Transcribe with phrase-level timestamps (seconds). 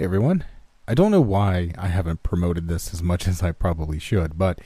[0.00, 0.44] Hey everyone.
[0.88, 4.58] I don't know why I haven't promoted this as much as I probably should, but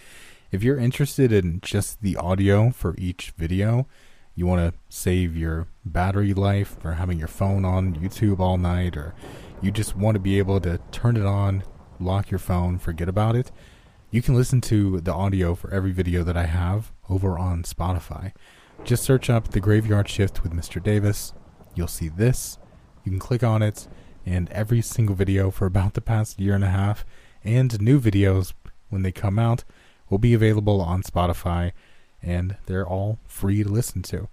[0.52, 3.88] if you're interested in just the audio for each video,
[4.36, 8.96] you want to save your battery life for having your phone on YouTube all night,
[8.96, 9.12] or
[9.60, 11.64] you just want to be able to turn it on,
[11.98, 13.50] lock your phone, forget about it,
[14.12, 18.30] you can listen to the audio for every video that I have over on Spotify.
[18.84, 20.80] Just search up The Graveyard Shift with Mr.
[20.80, 21.34] Davis.
[21.74, 22.56] You'll see this.
[23.02, 23.88] You can click on it
[24.26, 27.04] and every single video for about the past year and a half,
[27.42, 28.52] and new videos
[28.88, 29.64] when they come out,
[30.08, 31.72] will be available on Spotify,
[32.22, 34.28] and they're all free to listen to.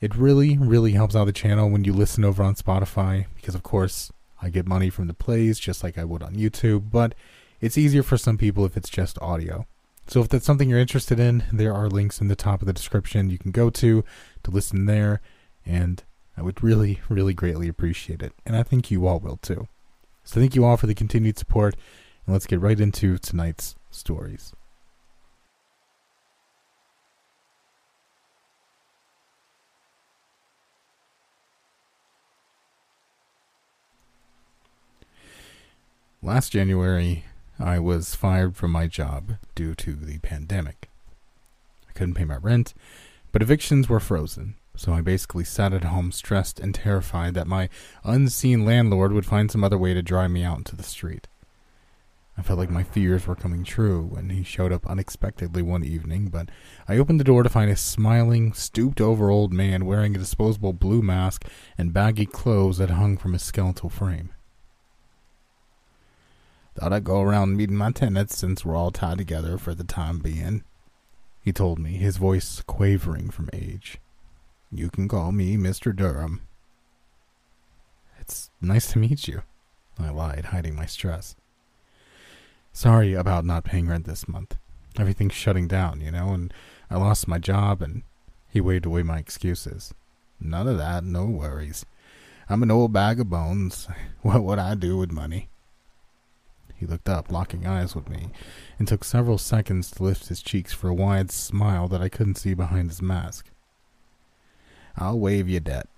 [0.00, 3.62] It really, really helps out the channel when you listen over on Spotify, because of
[3.62, 7.14] course, I get money from the plays just like I would on YouTube, but
[7.60, 9.66] it's easier for some people if it's just audio.
[10.06, 12.72] So if that's something you're interested in, there are links in the top of the
[12.72, 14.04] description you can go to
[14.44, 15.20] to listen there,
[15.66, 16.02] and
[16.38, 18.32] I would really, really greatly appreciate it.
[18.46, 19.66] And I think you all will too.
[20.22, 21.74] So thank you all for the continued support.
[22.26, 24.52] And let's get right into tonight's stories.
[36.22, 37.24] Last January,
[37.58, 40.88] I was fired from my job due to the pandemic.
[41.88, 42.74] I couldn't pay my rent,
[43.32, 47.68] but evictions were frozen, so I basically sat at home stressed and terrified that my
[48.04, 51.26] unseen landlord would find some other way to drive me out into the street.
[52.36, 56.28] I felt like my fears were coming true when he showed up unexpectedly one evening,
[56.28, 56.48] but
[56.86, 60.72] I opened the door to find a smiling, stooped over old man wearing a disposable
[60.72, 61.44] blue mask
[61.76, 64.30] and baggy clothes that hung from his skeletal frame.
[66.76, 70.20] Thought I'd go around meeting my tenants since we're all tied together for the time
[70.20, 70.62] being,
[71.40, 73.98] he told me, his voice quavering from age.
[74.70, 75.96] You can call me Mr.
[75.96, 76.42] Durham.
[78.20, 79.42] It's nice to meet you,
[79.98, 81.36] I lied, hiding my stress.
[82.72, 84.56] Sorry about not paying rent this month.
[84.98, 86.52] Everything's shutting down, you know, and
[86.90, 88.02] I lost my job, and
[88.48, 89.94] he waved away my excuses.
[90.40, 91.86] None of that, no worries.
[92.50, 93.88] I'm an old bag of bones.
[94.22, 95.48] What would I do with money?
[96.74, 98.28] He looked up, locking eyes with me,
[98.78, 102.34] and took several seconds to lift his cheeks for a wide smile that I couldn't
[102.34, 103.50] see behind his mask.
[104.98, 105.88] I'll waive your debt.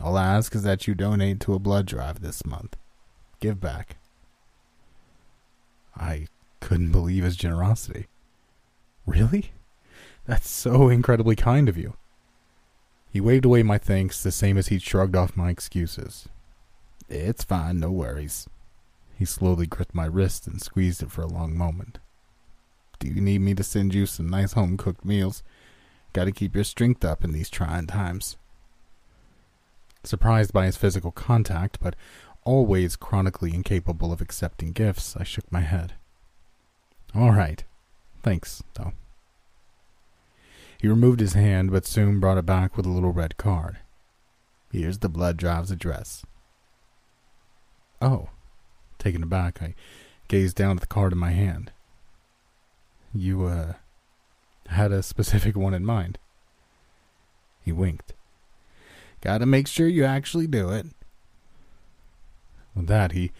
[0.00, 2.76] All I ask is that you donate to a blood drive this month.
[3.40, 3.96] Give back.
[5.96, 6.28] I
[6.60, 8.06] couldn't believe his generosity.
[9.06, 9.50] Really?
[10.24, 11.94] That's so incredibly kind of you.
[13.10, 16.28] He waved away my thanks the same as he shrugged off my excuses.
[17.08, 18.46] It's fine, no worries.
[19.18, 21.98] He slowly gripped my wrist and squeezed it for a long moment.
[23.00, 25.42] Do you need me to send you some nice home cooked meals?
[26.12, 28.36] Got to keep your strength up in these trying times.
[30.04, 31.94] Surprised by his physical contact, but
[32.44, 35.94] always chronically incapable of accepting gifts, I shook my head.
[37.14, 37.62] All right.
[38.22, 38.92] Thanks, though.
[40.80, 43.78] He removed his hand, but soon brought it back with a little red card.
[44.70, 46.24] Here's the blood drive's address.
[48.00, 48.28] Oh.
[48.98, 49.74] Taken aback, I
[50.28, 51.72] gazed down at the card in my hand.
[53.14, 53.74] You, uh,
[54.68, 56.18] had a specific one in mind.
[57.62, 58.14] He winked.
[59.20, 60.86] Gotta make sure you actually do it.
[62.74, 63.32] With that, he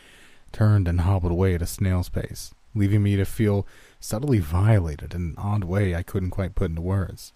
[0.53, 3.67] turned and hobbled away at a snail's pace, leaving me to feel
[4.01, 7.33] subtly violated in an odd way I couldn't quite put into words.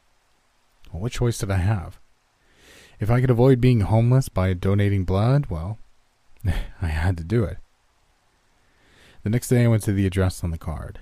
[0.92, 1.98] Well, what choice did I have?
[2.98, 5.78] If I could avoid being homeless by donating blood, well,
[6.44, 7.58] I had to do it.
[9.22, 10.98] The next day I went to the address on the card.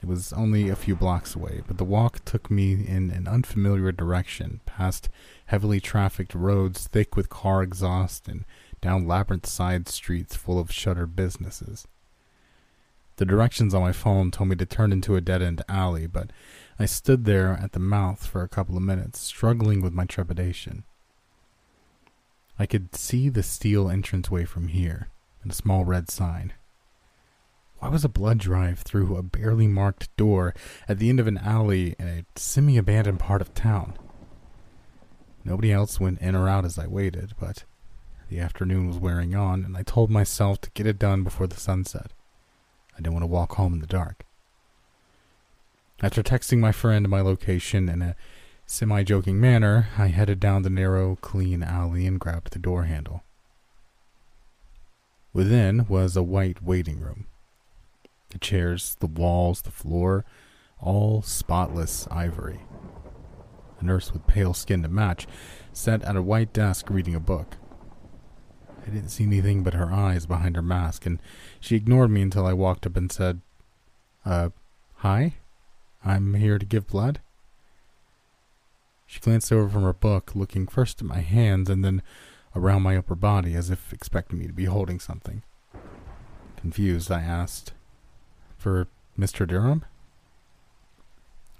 [0.00, 3.90] It was only a few blocks away, but the walk took me in an unfamiliar
[3.90, 5.08] direction, past
[5.46, 8.44] heavily trafficked roads thick with car exhaust and
[8.80, 11.88] down labyrinth side streets full of shuttered businesses.
[13.16, 16.30] The directions on my phone told me to turn into a dead end alley, but
[16.78, 20.84] I stood there at the mouth for a couple of minutes, struggling with my trepidation.
[22.56, 25.08] I could see the steel entranceway from here,
[25.42, 26.52] and a small red sign.
[27.78, 30.52] Why was a blood drive through a barely marked door
[30.88, 33.94] at the end of an alley in a semi abandoned part of town?
[35.44, 37.64] Nobody else went in or out as I waited, but
[38.28, 41.60] the afternoon was wearing on, and I told myself to get it done before the
[41.60, 42.12] sunset.
[42.94, 44.24] I didn't want to walk home in the dark.
[46.02, 48.16] After texting my friend my location in a
[48.66, 53.22] semi joking manner, I headed down the narrow, clean alley and grabbed the door handle.
[55.32, 57.26] Within was a white waiting room.
[58.30, 60.24] The chairs, the walls, the floor,
[60.80, 62.60] all spotless ivory.
[63.80, 65.26] A nurse with pale skin to match
[65.72, 67.56] sat at a white desk reading a book.
[68.86, 71.20] I didn't see anything but her eyes behind her mask, and
[71.60, 73.40] she ignored me until I walked up and said,
[74.24, 74.50] Uh,
[74.96, 75.34] hi?
[76.04, 77.20] I'm here to give blood?
[79.06, 82.02] She glanced over from her book, looking first at my hands and then
[82.54, 85.42] around my upper body as if expecting me to be holding something.
[86.56, 87.72] Confused, I asked,
[88.58, 88.88] For
[89.18, 89.46] Mr.
[89.46, 89.84] Durham?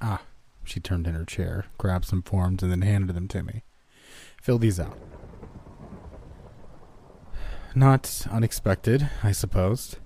[0.01, 0.23] Ah,
[0.65, 3.63] she turned in her chair, grabbed some forms, and then handed them to me.
[4.43, 4.99] Fill these out.
[7.75, 9.99] Not unexpected, I supposed.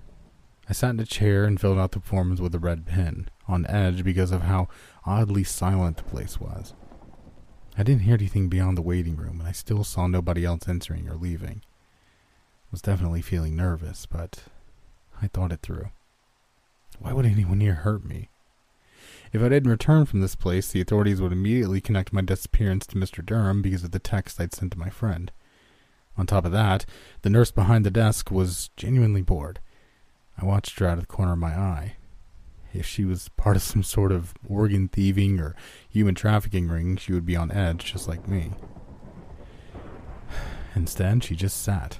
[0.69, 3.65] I sat in a chair and filled out the forms with a red pen, on
[3.67, 4.67] edge because of how
[5.05, 6.73] oddly silent the place was.
[7.77, 11.09] I didn't hear anything beyond the waiting room, and I still saw nobody else entering
[11.09, 11.61] or leaving.
[11.63, 14.43] I was definitely feeling nervous, but
[15.21, 15.89] I thought it through.
[16.99, 18.29] Why would anyone here hurt me?
[19.31, 22.97] If I didn't return from this place, the authorities would immediately connect my disappearance to
[22.97, 23.25] Mr.
[23.25, 25.31] Durham because of the text I'd sent to my friend.
[26.17, 26.85] On top of that,
[27.23, 29.59] the nurse behind the desk was genuinely bored.
[30.37, 31.95] I watched her out of the corner of my eye.
[32.73, 35.55] If she was part of some sort of organ thieving or
[35.89, 38.51] human trafficking ring, she would be on edge just like me.
[40.75, 41.99] Instead, she just sat,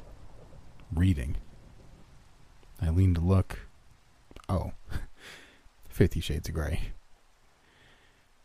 [0.93, 1.37] reading.
[2.81, 3.62] I leaned to look.
[4.49, 4.71] Oh,
[5.89, 6.91] Fifty Shades of Grey.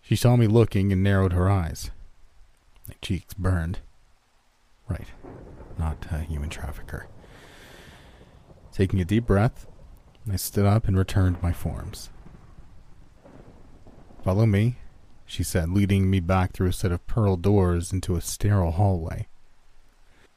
[0.03, 1.91] She saw me looking and narrowed her eyes.
[2.89, 3.81] My cheeks burned.
[4.89, 5.09] Right,
[5.79, 7.09] not a human trafficker.
[8.73, 9.67] Taking a deep breath,
[10.31, 12.11] I stood up and returned my forms.
[14.23, 14.77] Follow me,
[15.27, 19.27] she said, leading me back through a set of pearl doors into a sterile hallway.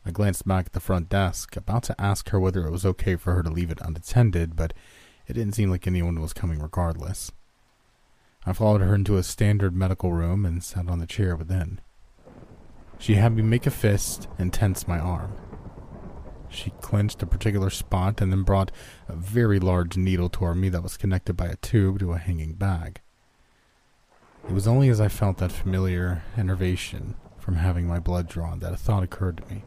[0.06, 3.16] I glanced back at the front desk, about to ask her whether it was okay
[3.16, 4.74] for her to leave it unattended, but
[5.27, 7.31] it didn't seem like anyone was coming regardless.
[8.45, 11.79] I followed her into a standard medical room and sat on the chair within.
[12.97, 15.33] She had me make a fist and tense my arm.
[16.50, 18.71] She clenched a particular spot and then brought
[19.07, 22.53] a very large needle toward me that was connected by a tube to a hanging
[22.53, 23.00] bag.
[24.47, 28.74] It was only as I felt that familiar enervation from having my blood drawn that
[28.74, 29.63] a thought occurred to me.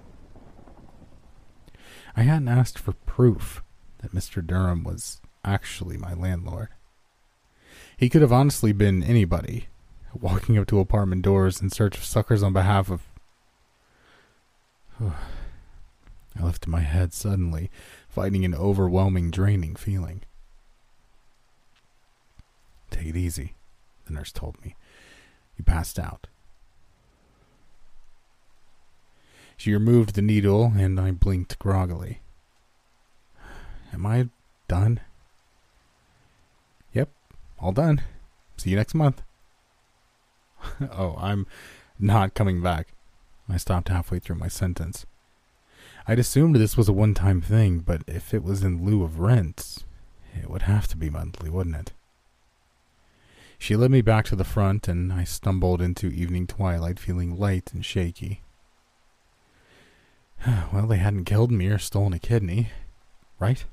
[2.17, 3.63] I hadn't asked for proof
[3.99, 4.47] that Mr.
[4.47, 6.69] Durham was actually my landlord.
[7.97, 9.69] He could have honestly been anybody,
[10.15, 13.03] walking up to apartment doors in search of suckers on behalf of.
[15.01, 17.71] I lifted my head suddenly,
[18.09, 20.23] fighting an overwhelming, draining feeling.
[22.91, 23.55] Take it easy,
[24.07, 24.75] the nurse told me.
[25.57, 26.27] You passed out.
[29.57, 32.21] She removed the needle, and I blinked groggily.
[33.93, 34.29] Am I
[34.67, 35.01] done?
[37.65, 38.03] All done.
[38.59, 39.23] See you next month.
[40.93, 41.47] oh, I'm
[41.99, 42.89] not coming back.
[43.49, 45.07] I stopped halfway through my sentence.
[46.07, 49.19] I'd assumed this was a one time thing, but if it was in lieu of
[49.19, 49.83] rent,
[50.39, 51.93] it would have to be monthly, wouldn't it?
[53.59, 57.73] She led me back to the front, and I stumbled into evening twilight feeling light
[57.73, 58.43] and shaky.
[60.71, 62.69] well, they hadn't killed me or stolen a kidney,
[63.39, 63.65] right?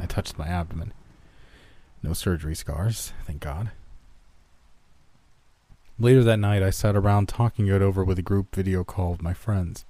[0.00, 0.92] I touched my abdomen.
[2.06, 3.72] No surgery scars, thank God.
[5.98, 9.22] Later that night, I sat around talking it over with a group video call of
[9.22, 9.84] my friends.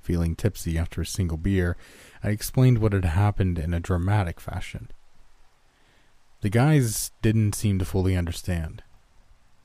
[0.00, 1.76] Feeling tipsy after a single beer,
[2.22, 4.90] I explained what had happened in a dramatic fashion.
[6.40, 8.82] The guys didn't seem to fully understand.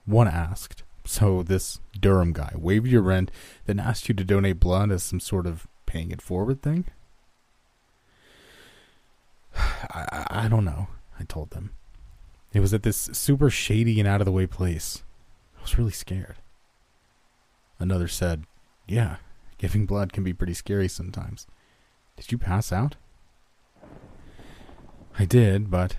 [0.05, 3.31] One asked, So this Durham guy waived your rent,
[3.67, 6.87] then asked you to donate blood as some sort of paying it forward thing?
[9.55, 10.89] I, I don't know,
[11.19, 11.71] I told them.
[12.53, 15.03] It was at this super shady and out of the way place.
[15.57, 16.37] I was really scared.
[17.77, 18.45] Another said,
[18.87, 19.17] Yeah,
[19.57, 21.45] giving blood can be pretty scary sometimes.
[22.15, 22.95] Did you pass out?
[25.17, 25.97] I did, but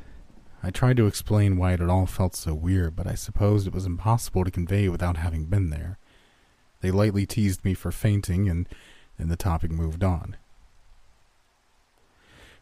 [0.63, 3.87] I tried to explain why it all felt so weird, but I supposed it was
[3.87, 5.99] impossible to convey without having been there.
[6.81, 8.69] They lightly teased me for fainting, and
[9.19, 10.37] then the topic moved on.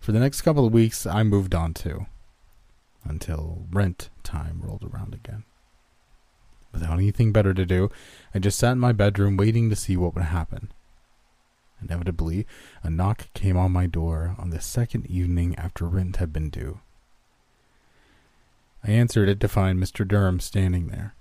[0.01, 2.07] For the next couple of weeks, I moved on too.
[3.09, 5.45] Until rent time rolled around again.
[6.73, 7.91] Without anything better to do,
[8.35, 10.71] I just sat in my bedroom waiting to see what would happen.
[11.81, 12.47] Inevitably,
[12.83, 16.81] a knock came on my door on the second evening after rent had been due.
[18.85, 20.07] I answered it to find Mr.
[20.07, 21.15] Durham standing there.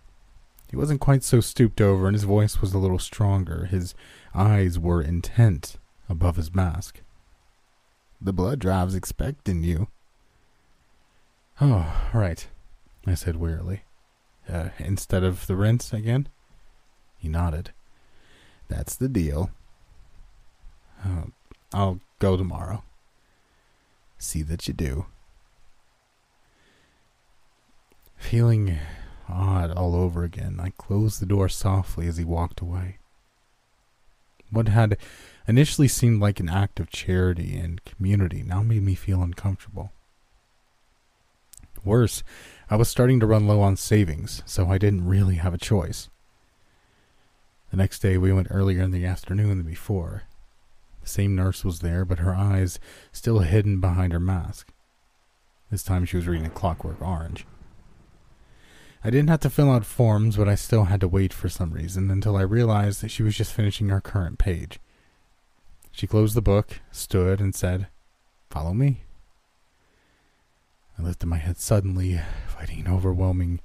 [0.69, 3.65] He wasn't quite so stooped over, and his voice was a little stronger.
[3.65, 3.95] His
[4.35, 5.77] eyes were intent
[6.09, 7.01] above his mask.
[8.19, 9.87] The blood drive's expecting you.
[11.59, 12.47] Oh, right,
[13.07, 13.81] I said wearily.
[14.47, 16.27] Uh, instead of the rinse again?
[17.17, 17.71] He nodded.
[18.67, 19.49] That's the deal.
[21.03, 21.23] Uh,
[21.73, 22.83] I'll go tomorrow.
[24.19, 25.05] See that you do.
[28.17, 28.77] Feeling
[29.27, 32.97] odd all over again, I closed the door softly as he walked away.
[34.49, 34.97] What had
[35.47, 39.91] initially seemed like an act of charity and community now made me feel uncomfortable.
[41.87, 42.21] Worse,
[42.69, 46.09] I was starting to run low on savings, so I didn't really have a choice.
[47.71, 50.23] The next day we went earlier in the afternoon than before.
[51.01, 52.79] The same nurse was there, but her eyes
[53.13, 54.73] still hidden behind her mask.
[55.71, 57.45] This time she was reading a Clockwork Orange.
[59.03, 61.71] I didn't have to fill out forms, but I still had to wait for some
[61.71, 64.79] reason until I realized that she was just finishing her current page.
[65.91, 67.87] She closed the book, stood, and said,
[68.49, 69.03] Follow me.
[70.97, 73.59] I lifted my head suddenly, fighting an overwhelming,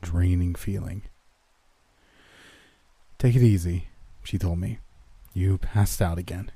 [0.00, 1.02] draining feeling.
[3.18, 3.88] Take it easy,
[4.24, 4.78] she told me.
[5.32, 6.50] You passed out again.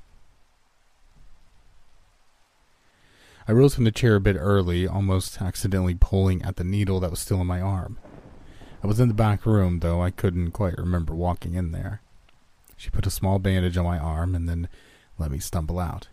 [3.47, 7.09] I rose from the chair a bit early, almost accidentally pulling at the needle that
[7.09, 7.97] was still in my arm.
[8.83, 12.01] I was in the back room, though I couldn't quite remember walking in there.
[12.75, 14.67] She put a small bandage on my arm and then
[15.17, 16.09] let me stumble out.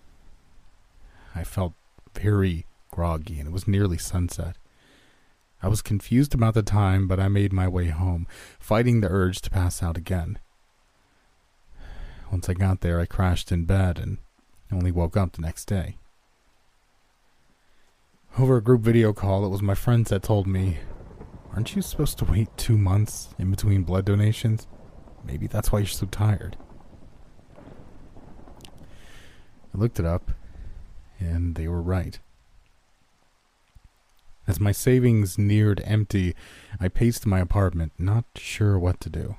[1.34, 1.74] I felt
[2.14, 4.56] very groggy, and it was nearly sunset.
[5.60, 8.28] I was confused about the time, but I made my way home,
[8.60, 10.38] fighting the urge to pass out again.
[12.30, 14.18] Once I got there, I crashed in bed and
[14.70, 15.96] only woke up the next day.
[18.38, 20.78] Over a group video call, it was my friends that told me,
[21.52, 24.68] Aren't you supposed to wait two months in between blood donations?
[25.24, 26.56] Maybe that's why you're so tired.
[29.74, 30.30] I looked it up,
[31.18, 32.20] and they were right.
[34.46, 36.34] As my savings neared empty,
[36.78, 39.36] I paced my apartment, not sure what to do.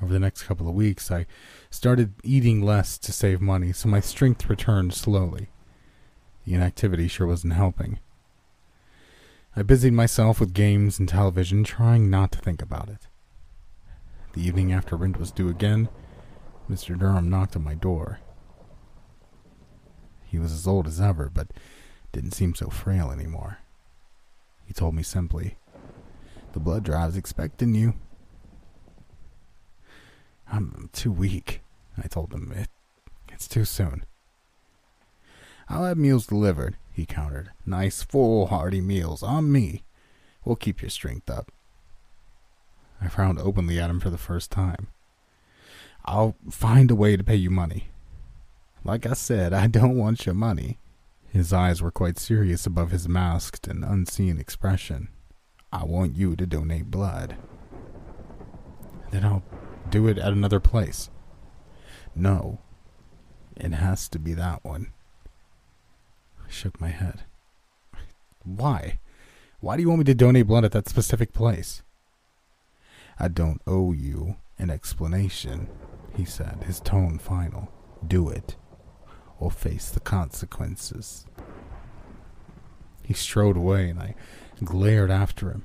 [0.00, 1.26] Over the next couple of weeks, I
[1.70, 5.48] started eating less to save money, so my strength returned slowly.
[6.44, 7.98] The inactivity sure wasn't helping.
[9.56, 13.08] I busied myself with games and television, trying not to think about it.
[14.34, 15.88] The evening after rent was due again,
[16.70, 16.96] Mr.
[16.96, 18.20] Durham knocked on my door.
[20.26, 21.48] He was as old as ever, but
[22.12, 23.58] didn't seem so frail anymore.
[24.64, 25.56] He told me simply,
[26.52, 27.94] The blood drive's expecting you.
[30.50, 31.60] I'm too weak,
[32.02, 32.52] I told him.
[32.52, 32.68] It,
[33.28, 34.04] it's too soon.
[35.68, 37.50] I'll have meals delivered, he countered.
[37.66, 39.84] Nice, full, hearty meals on me.
[40.44, 41.52] We'll keep your strength up.
[43.00, 44.88] I frowned openly at him for the first time.
[46.04, 47.88] I'll find a way to pay you money.
[48.82, 50.78] Like I said, I don't want your money.
[51.28, 55.08] His eyes were quite serious above his masked and unseen expression.
[55.72, 57.36] I want you to donate blood.
[59.10, 59.42] Then I'll
[59.90, 61.10] do it at another place.
[62.14, 62.60] No,
[63.56, 64.92] it has to be that one.
[66.38, 67.22] I shook my head.
[68.44, 68.98] Why?
[69.60, 71.82] Why do you want me to donate blood at that specific place?
[73.18, 75.68] I don't owe you an explanation,
[76.16, 77.68] he said, his tone final.
[78.06, 78.56] Do it
[79.38, 81.26] or face the consequences.
[83.04, 84.14] He strode away, and I
[84.62, 85.64] glared after him.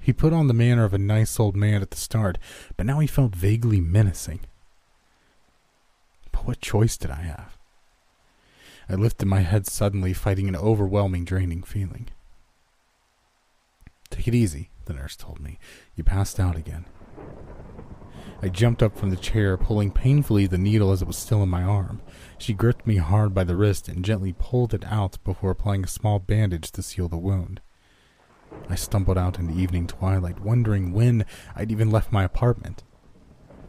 [0.00, 2.38] He put on the manner of a nice old man at the start,
[2.76, 4.40] but now he felt vaguely menacing.
[6.30, 7.58] But what choice did I have?
[8.88, 12.06] I lifted my head suddenly, fighting an overwhelming, draining feeling.
[14.10, 15.58] Take it easy, the nurse told me.
[15.96, 16.84] You passed out again.
[18.40, 21.48] I jumped up from the chair, pulling painfully the needle as it was still in
[21.48, 22.00] my arm.
[22.38, 25.88] She gripped me hard by the wrist and gently pulled it out before applying a
[25.88, 27.60] small bandage to seal the wound.
[28.68, 31.24] I stumbled out in the evening twilight, wondering when
[31.54, 32.84] I'd even left my apartment.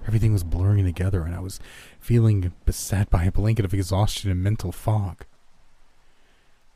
[0.06, 1.60] Everything was blurring together, and I was
[2.00, 5.26] feeling beset by a blanket of exhaustion and mental fog.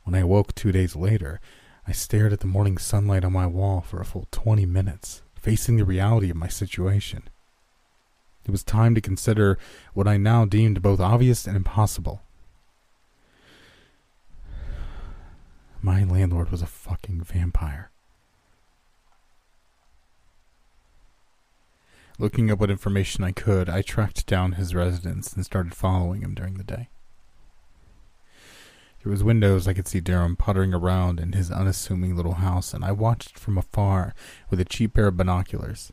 [0.04, 1.40] When I awoke two days later,
[1.86, 5.76] I stared at the morning sunlight on my wall for a full twenty minutes, facing
[5.76, 7.22] the reality of my situation.
[8.44, 9.58] It was time to consider
[9.94, 12.22] what I now deemed both obvious and impossible.
[15.80, 17.90] My landlord was a fucking vampire.
[22.18, 26.34] Looking up what information I could, I tracked down his residence and started following him
[26.34, 26.88] during the day.
[29.00, 32.84] Through his windows, I could see Durham puttering around in his unassuming little house, and
[32.84, 34.14] I watched from afar
[34.50, 35.92] with a cheap pair of binoculars.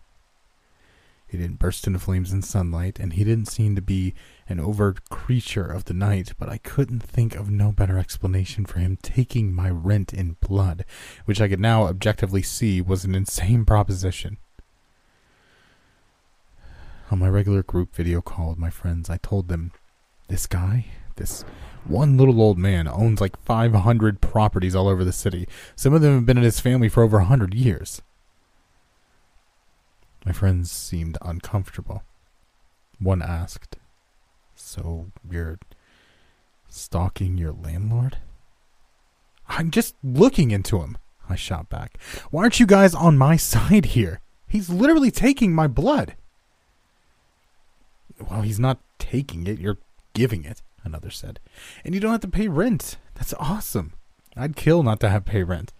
[1.30, 4.16] He didn't burst into flames in sunlight, and he didn't seem to be
[4.48, 8.80] an overt creature of the night, but I couldn't think of no better explanation for
[8.80, 10.86] him taking my rent in blood,
[11.26, 14.38] which I could now objectively see was an insane proposition.
[17.12, 19.72] On my regular group video call with my friends, I told them,
[20.30, 21.44] this guy, this
[21.86, 25.48] one little old man, owns like 500 properties all over the city.
[25.76, 28.02] Some of them have been in his family for over a 100 years.
[30.26, 32.04] My friends seemed uncomfortable.
[33.00, 33.78] One asked,
[34.56, 35.60] So you're
[36.68, 38.18] stalking your landlord?
[39.48, 40.98] I'm just looking into him,
[41.28, 41.98] I shot back.
[42.30, 44.22] Why aren't you guys on my side here?
[44.48, 46.16] He's literally taking my blood.
[48.30, 49.78] Well, he's not taking it, you're
[50.14, 51.40] giving it, another said.
[51.86, 52.98] And you don't have to pay rent.
[53.16, 53.94] That's awesome.
[54.36, 55.74] I'd kill not to have pay rent.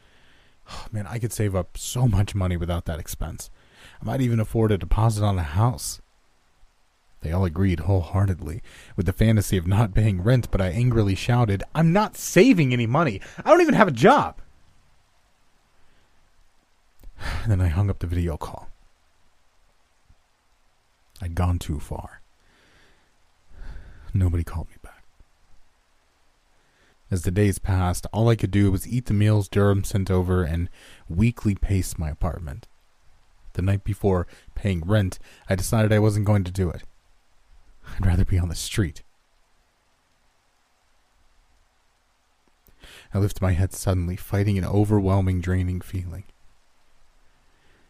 [0.72, 3.50] Oh, man, I could save up so much money without that expense.
[4.02, 6.02] I might even afford a deposit on a house.
[7.22, 8.62] They all agreed wholeheartedly
[8.96, 12.88] with the fantasy of not paying rent, but I angrily shouted, I'm not saving any
[12.88, 13.20] money.
[13.44, 14.40] I don't even have a job.
[17.48, 18.70] then I hung up the video call.
[21.22, 22.22] I'd gone too far.
[24.14, 25.04] Nobody called me back.
[27.12, 30.44] As the days passed, all I could do was eat the meals Durham sent over
[30.44, 30.70] and
[31.10, 32.68] weekly pace my apartment.
[33.60, 34.26] The night before
[34.56, 36.84] paying rent, I decided I wasn't going to do it.
[37.94, 39.04] I'd rather be on the street.
[43.14, 46.24] I lifted my head suddenly, fighting an overwhelming, draining feeling.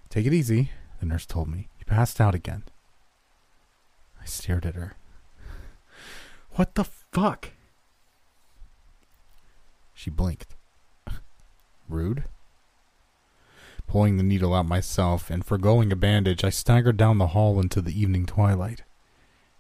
[0.10, 1.68] Take it easy, the nurse told me.
[1.78, 2.64] You passed out again.
[4.20, 4.96] I stared at her.
[6.54, 7.52] What the fuck?
[9.94, 10.56] She blinked.
[11.88, 12.24] Rude?
[13.90, 17.82] Pulling the needle out myself and foregoing a bandage, I staggered down the hall into
[17.82, 18.84] the evening twilight.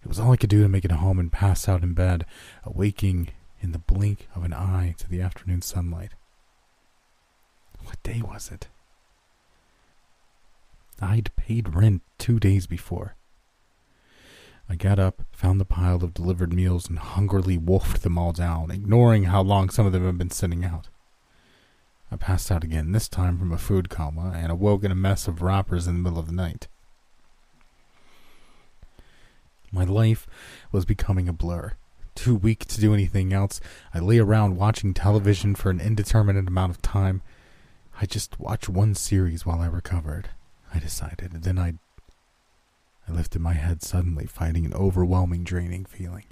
[0.03, 2.27] It was all I could do to make it home and pass out in bed,
[2.63, 6.11] awaking in the blink of an eye to the afternoon sunlight.
[7.83, 8.67] What day was it?
[11.01, 13.15] I'd paid rent two days before.
[14.69, 18.69] I got up, found the pile of delivered meals, and hungrily wolfed them all down,
[18.69, 20.87] ignoring how long some of them had been sitting out.
[22.11, 25.27] I passed out again, this time from a food coma, and awoke in a mess
[25.27, 26.67] of wrappers in the middle of the night.
[29.71, 30.27] My life
[30.71, 31.73] was becoming a blur.
[32.15, 33.61] Too weak to do anything else,
[33.93, 37.21] I lay around watching television for an indeterminate amount of time.
[38.01, 40.29] I just watched one series while I recovered,
[40.73, 41.75] I decided, and then I
[43.09, 46.25] I lifted my head suddenly, fighting an overwhelming, draining feeling.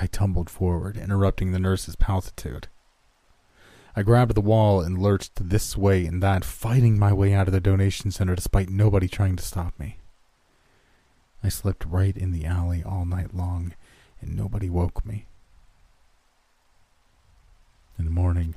[0.00, 2.68] I tumbled forward, interrupting the nurse's palpitude.
[3.94, 7.52] I grabbed the wall and lurched this way and that, fighting my way out of
[7.52, 9.98] the donation center despite nobody trying to stop me.
[11.44, 13.74] I slept right in the alley all night long,
[14.20, 15.26] and nobody woke me.
[17.98, 18.54] In the morning,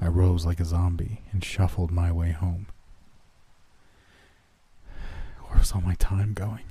[0.00, 2.68] I rose like a zombie and shuffled my way home.
[5.46, 6.64] Where was all my time going?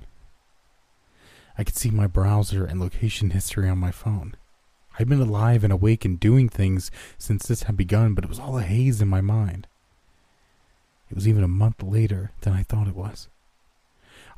[1.58, 4.36] I could see my browser and location history on my phone.
[5.00, 8.40] I'd been alive and awake and doing things since this had begun, but it was
[8.40, 9.68] all a haze in my mind.
[11.10, 13.30] It was even a month later than I thought it was.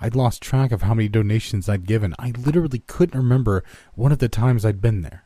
[0.01, 2.13] I'd lost track of how many donations I'd given.
[2.17, 3.63] I literally couldn't remember
[3.95, 5.25] one of the times I'd been there.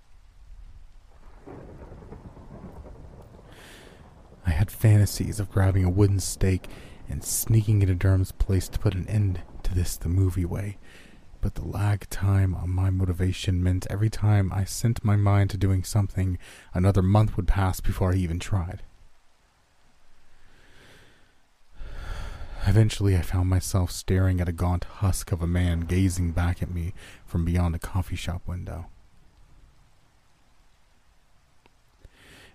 [4.45, 6.67] I had fantasies of grabbing a wooden stake
[7.09, 10.77] and sneaking into Durham's place to put an end to this the movie way.
[11.43, 15.57] But the lag time on my motivation meant every time I sent my mind to
[15.57, 16.37] doing something,
[16.73, 18.81] another month would pass before I even tried.
[22.65, 26.71] Eventually, I found myself staring at a gaunt husk of a man gazing back at
[26.71, 26.93] me
[27.25, 28.85] from beyond a coffee shop window.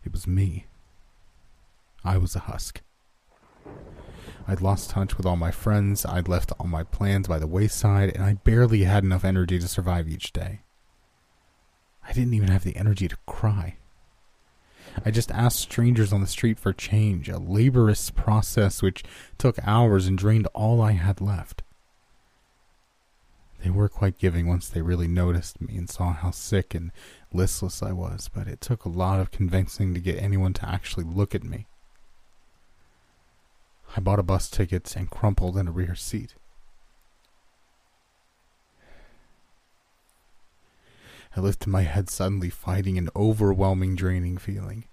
[0.03, 0.65] It was me.
[2.03, 2.81] I was a husk.
[4.51, 8.15] I'd lost touch with all my friends, I'd left all my plans by the wayside,
[8.15, 10.63] and I barely had enough energy to survive each day.
[12.03, 13.77] I didn't even have the energy to cry.
[15.05, 19.05] I just asked strangers on the street for change, a laborious process which
[19.37, 21.63] took hours and drained all I had left.
[23.63, 26.91] They were quite giving once they really noticed me and saw how sick and
[27.35, 31.05] listless I was, but it took a lot of convincing to get anyone to actually
[31.05, 31.67] look at me.
[33.97, 36.35] I bought a bus ticket and crumpled in a rear seat.
[41.37, 44.85] I lifted my head suddenly, fighting an overwhelming, draining feeling.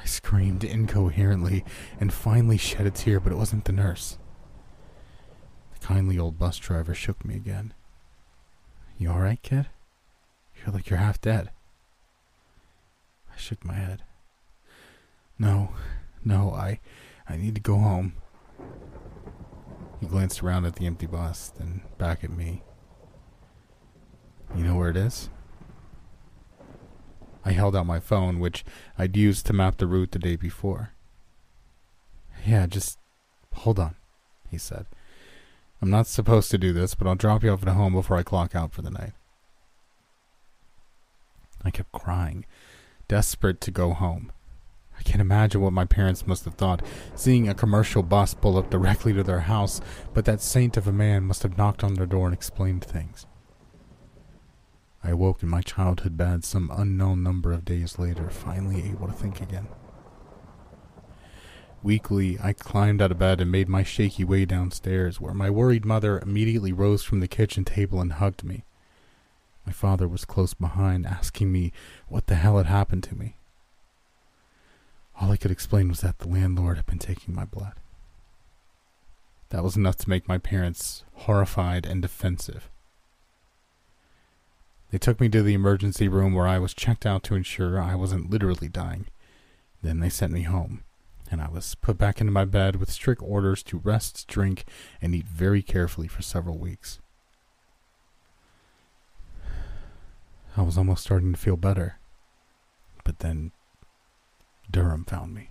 [0.00, 1.64] I screamed incoherently
[2.00, 4.18] and finally shed a tear, but it wasn't the nurse.
[5.78, 7.74] The kindly old bus driver shook me again.
[8.96, 9.68] You alright, kid?
[10.54, 11.50] You feel like you're half dead.
[13.32, 14.02] I shook my head.
[15.38, 15.70] No,
[16.24, 16.80] no, I
[17.28, 18.14] I need to go home.
[20.00, 22.62] He glanced around at the empty bus, then back at me.
[24.56, 25.28] You know where it is?
[27.44, 28.64] I held out my phone, which
[28.98, 30.92] I'd used to map the route the day before.
[32.46, 32.98] Yeah, just
[33.54, 33.96] hold on,
[34.50, 34.86] he said.
[35.80, 38.22] I'm not supposed to do this, but I'll drop you off at home before I
[38.22, 39.12] clock out for the night.
[41.64, 42.46] I kept crying,
[43.06, 44.32] desperate to go home.
[44.98, 46.82] I can't imagine what my parents must have thought,
[47.14, 49.80] seeing a commercial bus pull up directly to their house,
[50.12, 53.26] but that saint of a man must have knocked on their door and explained things.
[55.02, 59.12] I awoke in my childhood bed some unknown number of days later, finally able to
[59.12, 59.68] think again.
[61.80, 65.84] Weakly, I climbed out of bed and made my shaky way downstairs, where my worried
[65.84, 68.64] mother immediately rose from the kitchen table and hugged me.
[69.64, 71.72] My father was close behind, asking me
[72.08, 73.37] what the hell had happened to me.
[75.20, 77.74] All I could explain was that the landlord had been taking my blood.
[79.50, 82.68] That was enough to make my parents horrified and defensive.
[84.90, 87.94] They took me to the emergency room where I was checked out to ensure I
[87.94, 89.06] wasn't literally dying.
[89.82, 90.82] Then they sent me home,
[91.30, 94.64] and I was put back into my bed with strict orders to rest, drink,
[95.02, 97.00] and eat very carefully for several weeks.
[100.56, 101.98] I was almost starting to feel better,
[103.04, 103.52] but then
[104.70, 105.50] Durham found me.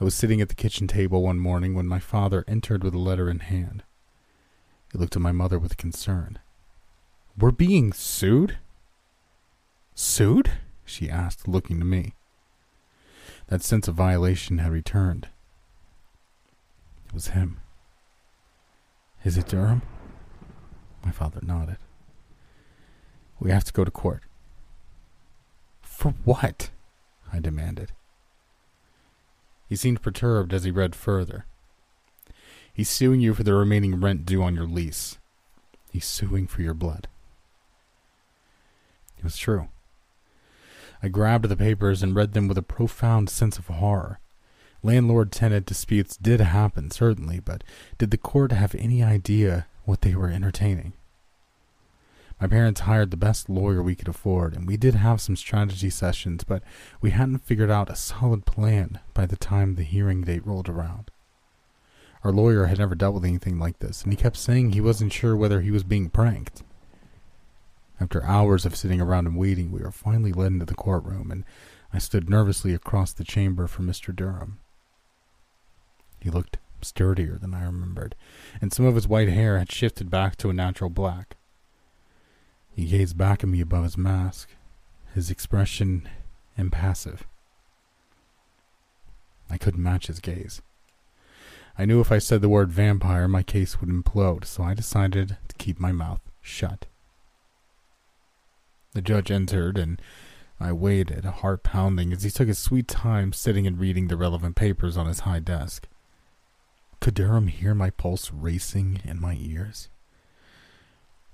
[0.00, 2.98] I was sitting at the kitchen table one morning when my father entered with a
[2.98, 3.84] letter in hand.
[4.92, 6.38] He looked at my mother with concern.
[7.38, 8.58] We're being sued?
[9.94, 10.50] Sued?
[10.84, 12.14] she asked, looking to me.
[13.46, 15.28] That sense of violation had returned.
[17.06, 17.60] It was him.
[19.24, 19.82] Is it Durham?
[21.04, 21.78] My father nodded.
[23.38, 24.23] We have to go to court.
[26.04, 26.68] For what?
[27.32, 27.92] I demanded.
[29.70, 31.46] He seemed perturbed as he read further.
[32.74, 35.16] He's suing you for the remaining rent due on your lease.
[35.90, 37.08] He's suing for your blood.
[39.16, 39.68] It was true.
[41.02, 44.20] I grabbed the papers and read them with a profound sense of horror.
[44.82, 47.64] Landlord tenant disputes did happen, certainly, but
[47.96, 50.92] did the court have any idea what they were entertaining?
[52.44, 55.88] My parents hired the best lawyer we could afford, and we did have some strategy
[55.88, 56.62] sessions, but
[57.00, 61.10] we hadn't figured out a solid plan by the time the hearing date rolled around.
[62.22, 65.14] Our lawyer had never dealt with anything like this, and he kept saying he wasn't
[65.14, 66.62] sure whether he was being pranked.
[67.98, 71.44] After hours of sitting around and waiting, we were finally led into the courtroom, and
[71.94, 74.14] I stood nervously across the chamber from Mr.
[74.14, 74.58] Durham.
[76.20, 78.14] He looked sturdier than I remembered,
[78.60, 81.38] and some of his white hair had shifted back to a natural black.
[82.74, 84.50] He gazed back at me above his mask,
[85.14, 86.08] his expression
[86.56, 87.24] impassive.
[89.48, 90.60] I couldn't match his gaze.
[91.78, 95.36] I knew if I said the word vampire, my case would implode, so I decided
[95.48, 96.86] to keep my mouth shut.
[98.92, 100.00] The judge entered, and
[100.60, 104.54] I waited, heart pounding, as he took his sweet time sitting and reading the relevant
[104.56, 105.88] papers on his high desk.
[107.00, 109.88] Could Durham hear my pulse racing in my ears?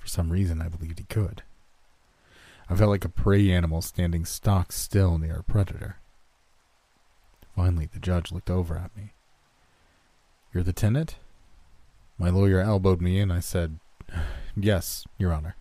[0.00, 1.42] For some reason, I believed he could.
[2.68, 5.96] I felt like a prey animal standing stock still near a predator.
[7.54, 9.12] Finally, the judge looked over at me.
[10.52, 11.16] You're the tenant?
[12.18, 13.78] My lawyer elbowed me and I said,
[14.56, 15.56] Yes, Your Honor.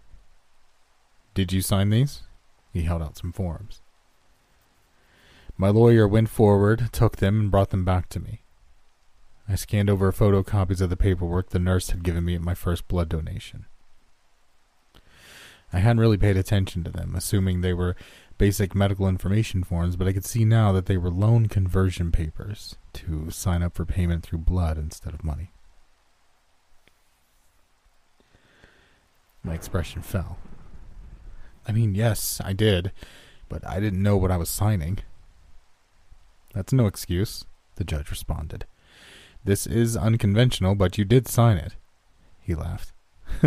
[1.33, 2.23] Did you sign these?
[2.71, 3.81] He held out some forms.
[5.57, 8.41] My lawyer went forward, took them, and brought them back to me.
[9.47, 12.87] I scanned over photocopies of the paperwork the nurse had given me at my first
[12.87, 13.65] blood donation.
[15.71, 17.95] I hadn't really paid attention to them, assuming they were
[18.37, 22.77] basic medical information forms, but I could see now that they were loan conversion papers
[22.93, 25.51] to sign up for payment through blood instead of money.
[29.43, 30.37] My expression fell.
[31.67, 32.91] I mean, yes, I did,
[33.47, 34.99] but I didn't know what I was signing.
[36.53, 38.65] That's no excuse, the judge responded.
[39.43, 41.75] This is unconventional, but you did sign it.
[42.41, 42.93] He laughed.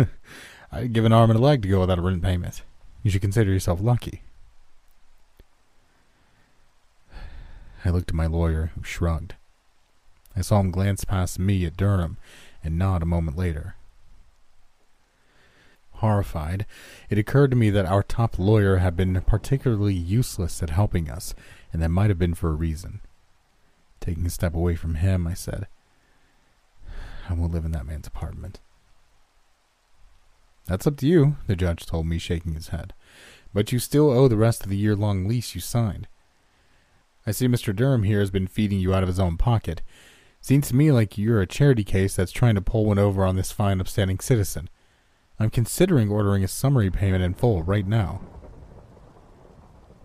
[0.73, 2.63] I'd give an arm and a leg to go without a rent payment.
[3.03, 4.23] You should consider yourself lucky.
[7.85, 9.35] I looked at my lawyer, who shrugged.
[10.35, 12.17] I saw him glance past me at Durham
[12.63, 13.75] and nod a moment later.
[15.97, 16.65] Horrified,
[17.07, 21.35] it occurred to me that our top lawyer had been particularly useless at helping us,
[21.71, 22.99] and that might have been for a reason.
[23.99, 25.67] Taking a step away from him, I said,
[27.29, 28.59] I won't live in that man's apartment.
[30.65, 32.93] That's up to you, the judge told me, shaking his head.
[33.53, 36.07] But you still owe the rest of the year long lease you signed.
[37.25, 37.75] I see Mr.
[37.75, 39.81] Durham here has been feeding you out of his own pocket.
[40.41, 43.35] Seems to me like you're a charity case that's trying to pull one over on
[43.35, 44.69] this fine, upstanding citizen.
[45.39, 48.21] I'm considering ordering a summary payment in full right now.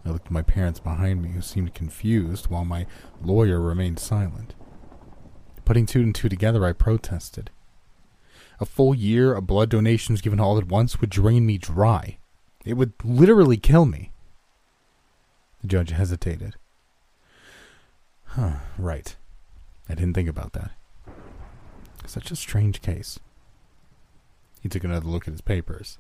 [0.05, 2.87] I looked at my parents behind me, who seemed confused, while my
[3.21, 4.55] lawyer remained silent.
[5.65, 7.51] Putting two and two together, I protested.
[8.61, 12.19] A full year of blood donations given all at once would drain me dry.
[12.65, 14.13] It would literally kill me.
[15.61, 16.57] The judge hesitated.
[18.25, 19.17] Huh, right.
[19.89, 20.73] I didn't think about that.
[22.07, 23.19] Such a strange case.
[24.61, 25.99] He took another look at his papers.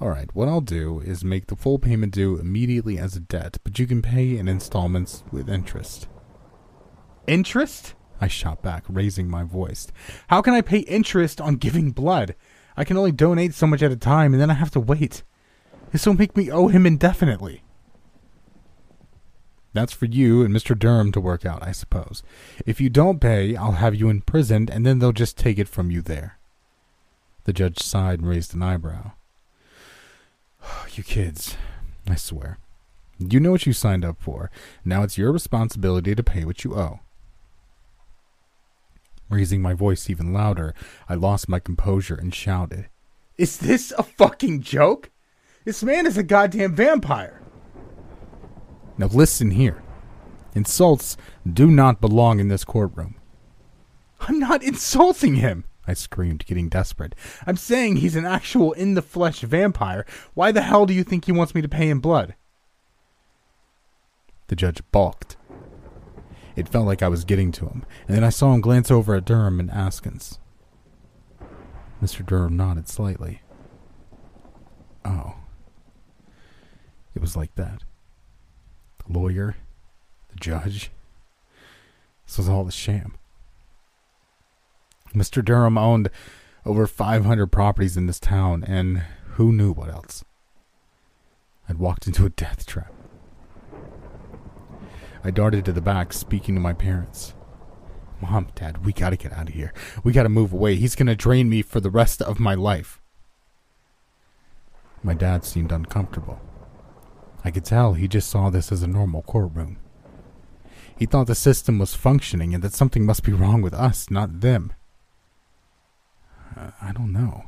[0.00, 3.58] All right, what I'll do is make the full payment due immediately as a debt,
[3.64, 6.06] but you can pay in installments with interest.
[7.26, 7.94] Interest?
[8.20, 9.88] I shot back, raising my voice.
[10.28, 12.34] How can I pay interest on giving blood?
[12.76, 15.22] I can only donate so much at a time, and then I have to wait.
[15.92, 17.62] This will make me owe him indefinitely.
[19.72, 20.78] That's for you and Mr.
[20.78, 22.22] Durham to work out, I suppose.
[22.64, 25.90] If you don't pay, I'll have you imprisoned, and then they'll just take it from
[25.90, 26.38] you there.
[27.44, 29.12] The judge sighed and raised an eyebrow.
[30.94, 31.56] You kids,
[32.08, 32.58] I swear.
[33.18, 34.50] You know what you signed up for.
[34.84, 37.00] Now it's your responsibility to pay what you owe.
[39.28, 40.74] Raising my voice even louder,
[41.08, 42.88] I lost my composure and shouted,
[43.36, 45.10] Is this a fucking joke?
[45.64, 47.40] This man is a goddamn vampire.
[48.98, 49.82] Now listen here.
[50.54, 51.16] Insults
[51.50, 53.16] do not belong in this courtroom.
[54.20, 57.14] I'm not insulting him, I screamed, getting desperate.
[57.46, 60.06] I'm saying he's an actual in the flesh vampire.
[60.34, 62.34] Why the hell do you think he wants me to pay in blood?
[64.46, 65.35] The judge balked.
[66.56, 69.14] It felt like I was getting to him, and then I saw him glance over
[69.14, 70.38] at Durham and Askins.
[72.02, 72.24] Mr.
[72.24, 73.42] Durham nodded slightly.
[75.04, 75.34] Oh.
[77.14, 77.82] It was like that.
[79.06, 79.56] The lawyer,
[80.28, 80.90] the judge.
[82.26, 83.14] This was all a sham.
[85.14, 85.44] Mr.
[85.44, 86.10] Durham owned
[86.64, 90.24] over 500 properties in this town, and who knew what else?
[91.68, 92.92] I'd walked into a death trap.
[95.26, 97.34] I darted to the back, speaking to my parents.
[98.20, 99.74] Mom, Dad, we gotta get out of here.
[100.04, 100.76] We gotta move away.
[100.76, 103.00] He's gonna drain me for the rest of my life.
[105.02, 106.40] My dad seemed uncomfortable.
[107.44, 109.78] I could tell he just saw this as a normal courtroom.
[110.96, 114.42] He thought the system was functioning and that something must be wrong with us, not
[114.42, 114.74] them.
[116.56, 117.46] Uh, I don't know.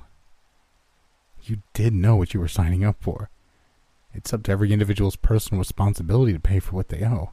[1.45, 3.31] You did know what you were signing up for.
[4.13, 7.31] It's up to every individual's personal responsibility to pay for what they owe.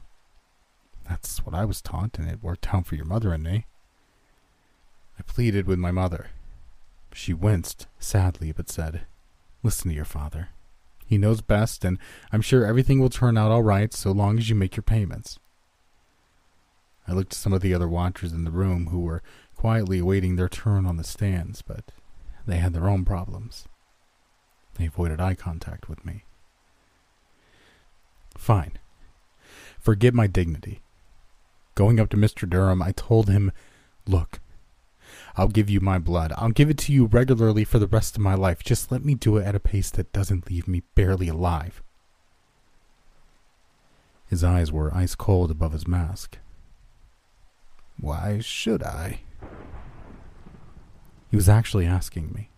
[1.08, 3.66] That's what I was taught, and it worked out for your mother and me.
[5.18, 6.28] I pleaded with my mother.
[7.12, 9.02] She winced, sadly, but said,
[9.62, 10.50] Listen to your father.
[11.06, 11.98] He knows best, and
[12.32, 15.38] I'm sure everything will turn out all right so long as you make your payments.
[17.08, 19.22] I looked at some of the other watchers in the room who were
[19.54, 21.92] quietly awaiting their turn on the stands, but
[22.46, 23.66] they had their own problems.
[24.74, 26.24] They avoided eye contact with me.
[28.36, 28.78] Fine.
[29.78, 30.80] Forget my dignity.
[31.76, 32.48] Going up to Mr.
[32.48, 33.52] Durham, I told him,
[34.06, 34.40] Look,
[35.36, 36.32] I'll give you my blood.
[36.36, 38.64] I'll give it to you regularly for the rest of my life.
[38.64, 41.82] Just let me do it at a pace that doesn't leave me barely alive.
[44.26, 46.38] His eyes were ice cold above his mask.
[48.00, 49.20] Why should I?
[51.30, 52.50] He was actually asking me.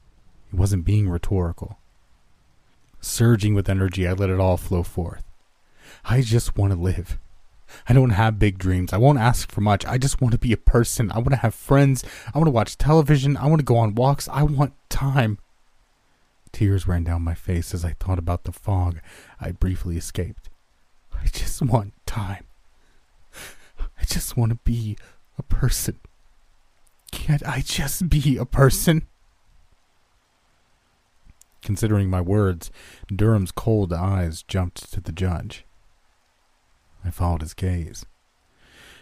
[0.48, 1.78] He wasn't being rhetorical.
[3.00, 5.24] Surging with energy, I let it all flow forth.
[6.04, 7.18] I just want to live.
[7.88, 8.92] I don't have big dreams.
[8.92, 9.85] I won't ask for much.
[9.87, 11.11] I just want to be a person.
[11.12, 12.04] I want to have friends.
[12.35, 13.37] I want to watch television.
[13.37, 14.28] I want to go on walks.
[14.28, 15.38] I want time.
[16.52, 19.00] Tears ran down my face as I thought about the fog
[19.40, 20.48] I briefly escaped.
[21.14, 22.44] I just want time.
[24.00, 24.96] I just want to be
[25.37, 25.98] a person.
[27.11, 29.07] Can't I just be a person?
[31.62, 32.70] Considering my words,
[33.14, 35.64] Durham's cold eyes jumped to the judge.
[37.04, 38.04] I followed his gaze.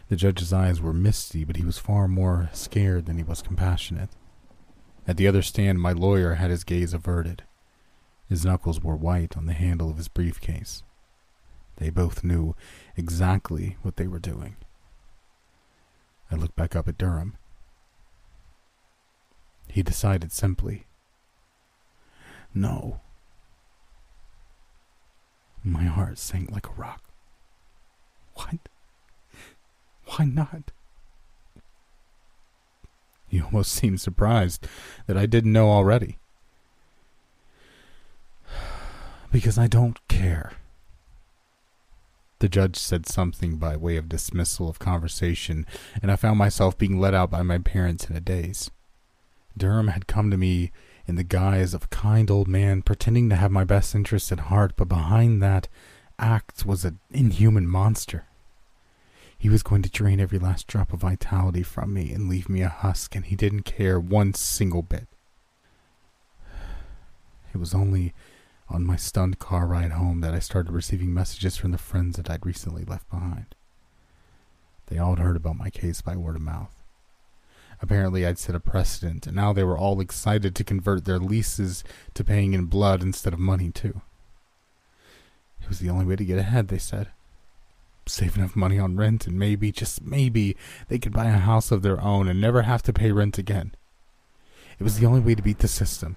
[0.08, 4.10] The judge's eyes were misty, but he was far more scared than he was compassionate.
[5.08, 7.42] At the other stand, my lawyer had his gaze averted.
[8.28, 10.82] His knuckles were white on the handle of his briefcase.
[11.76, 12.54] They both knew
[12.96, 14.56] exactly what they were doing.
[16.30, 17.36] I looked back up at Durham.
[19.68, 20.86] He decided simply,
[22.54, 23.00] No.
[25.62, 27.05] My heart sank like a rock.
[28.36, 28.58] What?
[30.06, 30.70] Why not?
[33.28, 34.66] He almost seemed surprised
[35.06, 36.18] that I didn't know already.
[39.32, 40.52] Because I don't care.
[42.38, 45.66] The judge said something by way of dismissal of conversation,
[46.00, 48.70] and I found myself being let out by my parents in a daze.
[49.58, 50.70] Durham had come to me
[51.06, 54.40] in the guise of a kind old man pretending to have my best interests at
[54.40, 55.68] heart, but behind that
[56.18, 58.26] act was an inhuman monster.
[59.38, 62.62] He was going to drain every last drop of vitality from me and leave me
[62.62, 65.06] a husk, and he didn't care one single bit.
[67.52, 68.14] It was only
[68.68, 72.28] on my stunned car ride home that I started receiving messages from the friends that
[72.28, 73.54] I'd recently left behind.
[74.86, 76.82] They all had heard about my case by word of mouth.
[77.82, 81.84] Apparently, I'd set a precedent, and now they were all excited to convert their leases
[82.14, 84.00] to paying in blood instead of money, too.
[85.66, 87.08] It was the only way to get ahead, they said.
[88.06, 91.82] Save enough money on rent, and maybe, just maybe, they could buy a house of
[91.82, 93.74] their own and never have to pay rent again.
[94.78, 96.14] It was the only way to beat the system.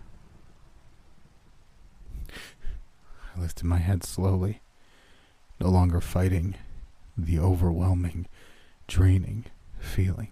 [2.31, 4.61] I lifted my head slowly,
[5.59, 6.53] no longer fighting
[7.17, 8.27] the overwhelming,
[8.85, 9.45] draining
[9.79, 10.31] feeling.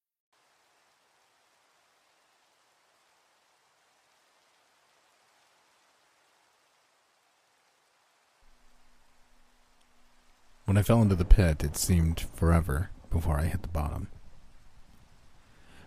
[10.71, 14.07] When I fell into the pit, it seemed forever before I hit the bottom.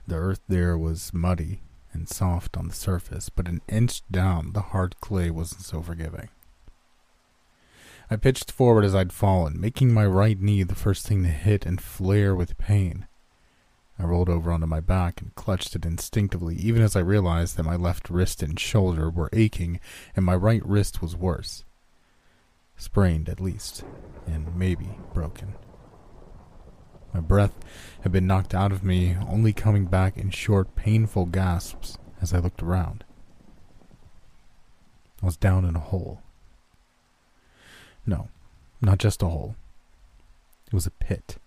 [0.07, 1.63] The earth there was muddy
[1.95, 6.29] and soft on the surface, but an inch down, the hard clay wasn't so forgiving.
[8.11, 11.65] I pitched forward as I'd fallen, making my right knee the first thing to hit
[11.65, 13.07] and flare with pain.
[13.99, 17.63] I rolled over onto my back and clutched it instinctively, even as I realized that
[17.63, 19.81] my left wrist and shoulder were aching
[20.15, 21.65] and my right wrist was worse.
[22.85, 23.83] Sprained, at least
[24.27, 25.55] and maybe broken.
[27.15, 27.55] My breath
[28.03, 32.41] had been knocked out of me, only coming back in short, painful gasps as I
[32.41, 33.03] looked around.
[35.23, 36.21] I was down in a hole.
[38.05, 38.29] No,
[38.83, 39.57] not just a hole.
[40.67, 41.39] It was a pit.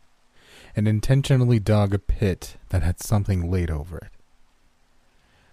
[0.75, 4.11] An intentionally dug a pit that had something laid over it.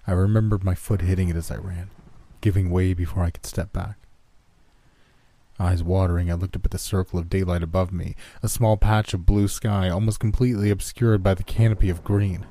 [0.07, 1.90] I remembered my foot hitting it as I ran,
[2.40, 3.99] giving way before I could step back.
[5.59, 9.14] Eyes watering, I looked up at the circle of daylight above me, a small patch
[9.14, 12.45] of blue sky almost completely obscured by the canopy of green.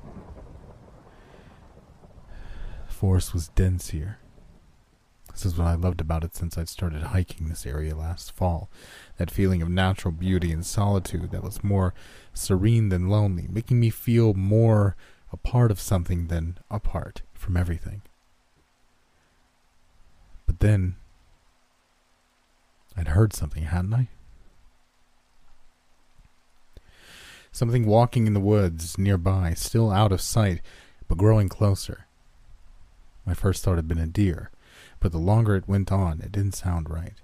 [2.88, 4.20] The forest was dense here.
[5.34, 8.70] This is what I loved about it since I'd started hiking this area last fall.
[9.18, 11.94] That feeling of natural beauty and solitude that was more
[12.34, 14.96] serene than lonely, making me feel more
[15.32, 18.04] a part of something than apart from everything.
[20.46, 20.96] But then
[22.95, 24.08] I'd heard something, hadn't I?
[27.51, 30.62] Something walking in the woods nearby, still out of sight,
[31.08, 32.08] but growing closer.
[33.25, 34.51] My first thought had been a deer,
[34.99, 37.21] but the longer it went on, it didn't sound right.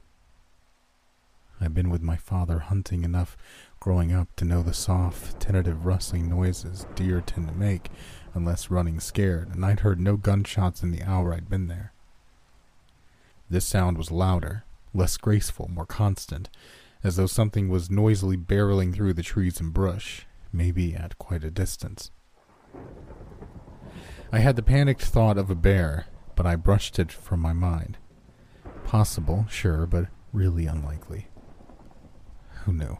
[1.61, 3.35] I'd been with my father hunting enough
[3.79, 7.89] growing up to know the soft, tentative rustling noises deer tend to make
[8.33, 11.91] unless running scared, and I'd heard no gunshots in the hour I'd been there.
[13.49, 14.63] This sound was louder,
[14.93, 16.49] less graceful, more constant,
[17.03, 21.51] as though something was noisily barreling through the trees and brush, maybe at quite a
[21.51, 22.11] distance.
[24.31, 27.97] I had the panicked thought of a bear, but I brushed it from my mind.
[28.83, 31.27] Possible, sure, but really unlikely.
[32.65, 32.99] Who knew?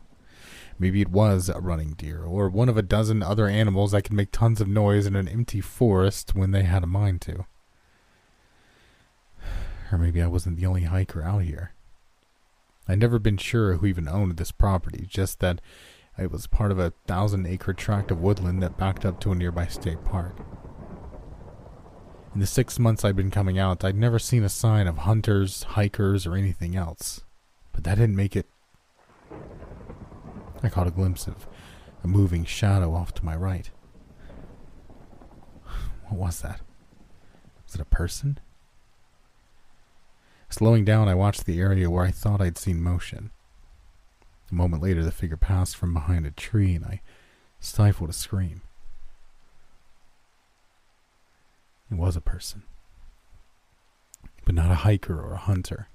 [0.79, 4.13] Maybe it was a running deer, or one of a dozen other animals that could
[4.13, 7.45] make tons of noise in an empty forest when they had a mind to.
[9.91, 11.73] Or maybe I wasn't the only hiker out here.
[12.89, 15.61] I'd never been sure who even owned this property, just that
[16.17, 19.35] it was part of a thousand acre tract of woodland that backed up to a
[19.35, 20.35] nearby state park.
[22.33, 25.63] In the six months I'd been coming out, I'd never seen a sign of hunters,
[25.63, 27.21] hikers, or anything else.
[27.73, 28.47] But that didn't make it.
[30.63, 31.47] I caught a glimpse of
[32.03, 33.69] a moving shadow off to my right.
[36.09, 36.61] What was that?
[37.67, 38.39] Was it a person?
[40.49, 43.29] Slowing down, I watched the area where I thought I'd seen motion.
[44.51, 47.01] A moment later, the figure passed from behind a tree, and I
[47.59, 48.61] stifled a scream.
[51.91, 52.63] It was a person,
[54.45, 55.87] but not a hiker or a hunter.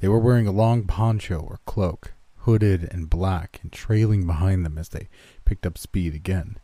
[0.00, 4.78] They were wearing a long poncho or cloak, hooded and black, and trailing behind them
[4.78, 5.08] as they
[5.44, 6.58] picked up speed again.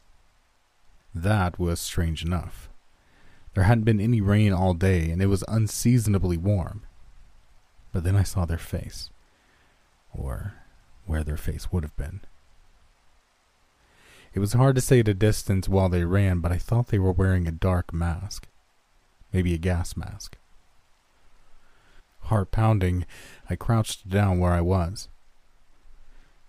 [1.14, 2.70] That was strange enough.
[3.54, 6.82] There hadn't been any rain all day, and it was unseasonably warm.
[7.92, 9.10] But then I saw their face,
[10.14, 10.54] or
[11.04, 12.20] where their face would have been.
[14.34, 16.98] It was hard to say at a distance while they ran, but I thought they
[16.98, 18.48] were wearing a dark mask.
[19.32, 20.38] Maybe a gas mask.
[22.20, 23.04] Heart pounding,
[23.50, 25.08] I crouched down where I was.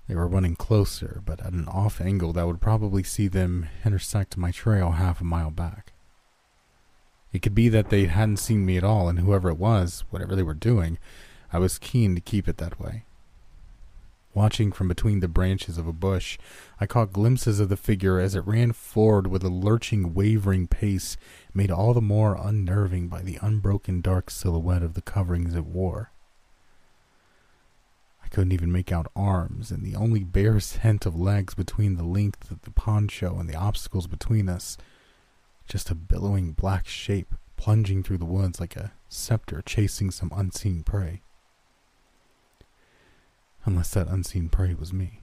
[0.07, 4.37] They were running closer, but at an off angle that would probably see them intersect
[4.37, 5.92] my trail half a mile back.
[7.33, 10.35] It could be that they hadn't seen me at all, and whoever it was, whatever
[10.35, 10.99] they were doing,
[11.51, 13.05] I was keen to keep it that way.
[14.35, 16.39] Watching from between the branches of a bush,
[16.79, 21.17] I caught glimpses of the figure as it ran forward with a lurching, wavering pace
[21.53, 26.11] made all the more unnerving by the unbroken dark silhouette of the coverings it wore.
[28.23, 32.03] I couldn't even make out arms, and the only barest hint of legs between the
[32.03, 34.77] length of the poncho and the obstacles between us.
[35.67, 40.83] Just a billowing black shape plunging through the woods like a scepter chasing some unseen
[40.83, 41.21] prey
[43.65, 45.21] unless that unseen prey was me.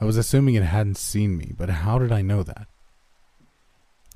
[0.00, 2.66] I was assuming it hadn't seen me, but how did I know that?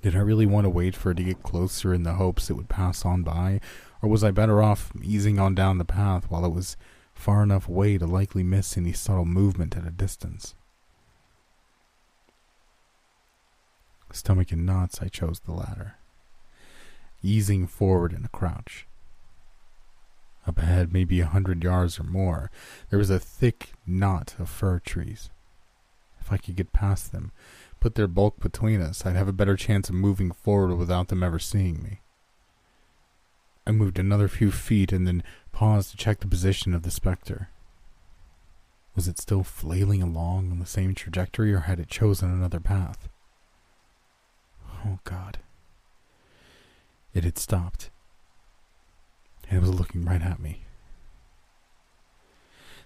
[0.03, 2.55] Did I really want to wait for it to get closer in the hopes it
[2.55, 3.61] would pass on by,
[4.03, 6.77] or was I better off easing on down the path while it was
[7.15, 10.55] far enough away to likely miss any subtle movement at a distance?
[14.17, 15.97] Stomach in knots, I chose the latter,
[17.23, 18.87] easing forward in a crouch.
[20.47, 22.51] Up ahead, maybe a hundred yards or more,
[22.91, 25.31] there was a thick knot of fir trees.
[26.21, 27.33] If I could get past them,
[27.81, 31.23] put their bulk between us, I'd have a better chance of moving forward without them
[31.23, 32.01] ever seeing me.
[33.67, 37.49] I moved another few feet and then paused to check the position of the specter.
[38.95, 43.09] Was it still flailing along on the same trajectory, or had it chosen another path?
[44.85, 45.39] Oh, God.
[47.15, 47.91] It had stopped
[49.51, 50.63] it was looking right at me.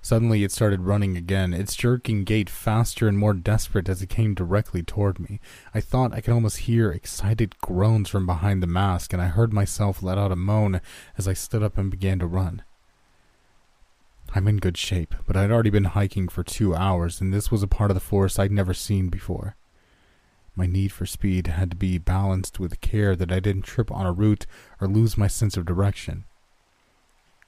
[0.02, 4.34] Suddenly it started running again, its jerking gait faster and more desperate as it came
[4.34, 5.40] directly toward me.
[5.74, 9.52] I thought I could almost hear excited groans from behind the mask, and I heard
[9.52, 10.80] myself let out a moan
[11.18, 12.62] as I stood up and began to run.
[14.34, 17.62] I'm in good shape, but I'd already been hiking for two hours, and this was
[17.62, 19.54] a part of the forest I'd never seen before.
[20.60, 24.04] My need for speed had to be balanced with care that I didn't trip on
[24.04, 24.44] a root
[24.78, 26.24] or lose my sense of direction.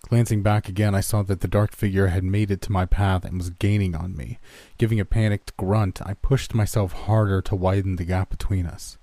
[0.09, 3.27] Glancing back again, I saw that the dark figure had made it to my path
[3.27, 4.39] and was gaining on me.
[4.79, 8.97] Giving a panicked grunt, I pushed myself harder to widen the gap between us.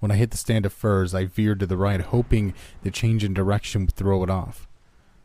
[0.00, 3.22] When I hit the stand of firs, I veered to the right, hoping the change
[3.22, 4.66] in direction would throw it off.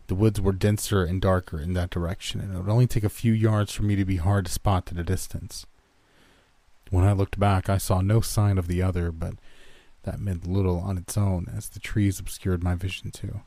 [0.06, 3.10] The woods were denser and darker in that direction, and it would only take a
[3.10, 5.66] few yards for me to be hard to spot at a distance.
[6.90, 9.36] When I looked back, I saw no sign of the other, but
[10.04, 13.42] that meant little on its own, as the trees obscured my vision too.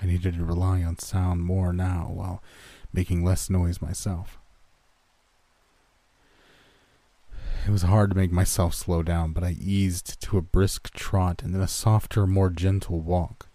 [0.00, 2.42] I needed to rely on sound more now while
[2.92, 4.38] making less noise myself.
[7.66, 11.42] It was hard to make myself slow down, but I eased to a brisk trot
[11.42, 13.48] and then a softer, more gentle walk.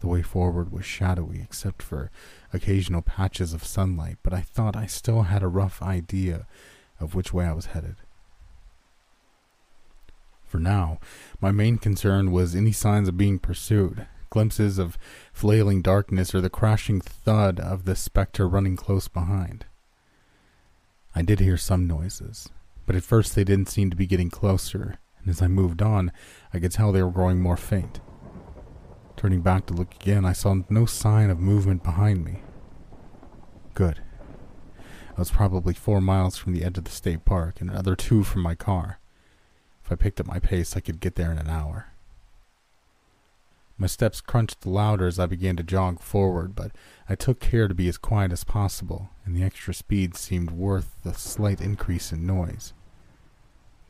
[0.00, 2.10] The way forward was shadowy except for
[2.52, 6.46] occasional patches of sunlight, but I thought I still had a rough idea
[7.00, 7.96] of which way I was headed.
[10.44, 10.98] For now,
[11.40, 14.96] my main concern was any signs of being pursued, glimpses of
[15.32, 19.66] flailing darkness or the crashing thud of the specter running close behind.
[21.14, 22.48] I did hear some noises,
[22.86, 26.12] but at first they didn't seem to be getting closer, and as I moved on,
[26.54, 28.00] I could tell they were growing more faint.
[29.18, 32.38] Turning back to look again, I saw no sign of movement behind me.
[33.74, 34.00] Good.
[34.78, 38.22] I was probably four miles from the edge of the state park and another two
[38.22, 39.00] from my car.
[39.84, 41.86] If I picked up my pace, I could get there in an hour.
[43.76, 46.70] My steps crunched louder as I began to jog forward, but
[47.08, 50.94] I took care to be as quiet as possible, and the extra speed seemed worth
[51.02, 52.72] the slight increase in noise.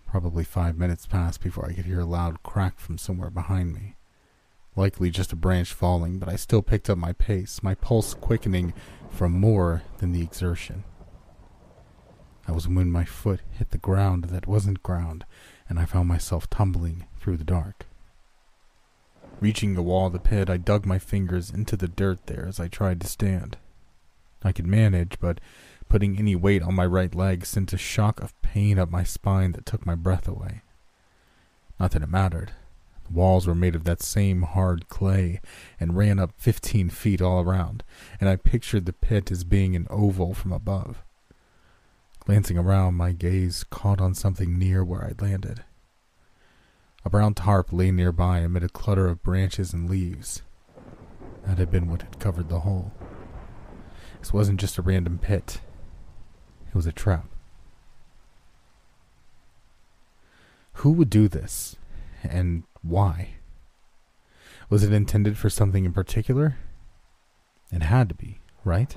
[0.07, 3.98] Probably five minutes passed before I could hear a loud crack from somewhere behind me.
[4.79, 8.73] Likely just a branch falling, but I still picked up my pace, my pulse quickening
[9.11, 10.85] from more than the exertion.
[12.47, 15.25] I was when my foot hit the ground that wasn't ground,
[15.69, 17.87] and I found myself tumbling through the dark.
[19.41, 22.61] Reaching the wall of the pit, I dug my fingers into the dirt there as
[22.61, 23.57] I tried to stand.
[24.45, 25.41] I could manage, but
[25.89, 29.51] putting any weight on my right leg sent a shock of pain up my spine
[29.53, 30.63] that took my breath away.
[31.81, 32.53] Not that it mattered.
[33.11, 35.41] Walls were made of that same hard clay
[35.81, 37.83] and ran up fifteen feet all around,
[38.21, 41.03] and I pictured the pit as being an oval from above.
[42.21, 45.65] Glancing around, my gaze caught on something near where I'd landed.
[47.05, 50.43] A brown tarp lay nearby amid a clutter of branches and leaves.
[51.47, 52.93] That had been what had covered the hole.
[54.19, 55.63] This wasn't just a random pit,
[56.69, 57.27] it was a trap.
[60.75, 61.77] Who would do this,
[62.23, 63.31] and why?
[64.71, 66.57] Was it intended for something in particular?
[67.73, 68.97] It had to be, right?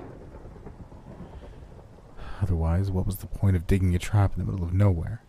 [2.41, 5.21] Otherwise, what was the point of digging a trap in the middle of nowhere?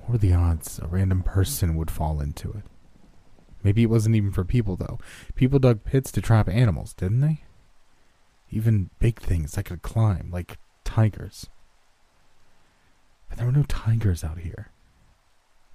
[0.00, 2.64] What were the odds a random person would fall into it?
[3.62, 4.98] Maybe it wasn't even for people, though.
[5.34, 7.42] People dug pits to trap animals, didn't they?
[8.50, 11.48] Even big things that could climb, like tigers.
[13.28, 14.70] But there were no tigers out here.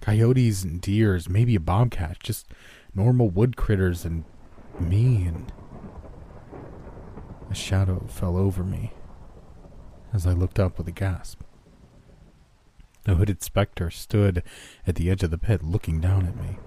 [0.04, 2.46] Coyotes and deers, maybe a bobcat, just
[2.94, 4.24] normal wood critters and
[4.78, 5.50] me and.
[7.50, 8.92] A shadow fell over me
[10.12, 11.40] as I looked up with a gasp.
[13.06, 14.42] A hooded specter stood
[14.86, 16.58] at the edge of the pit looking down at me.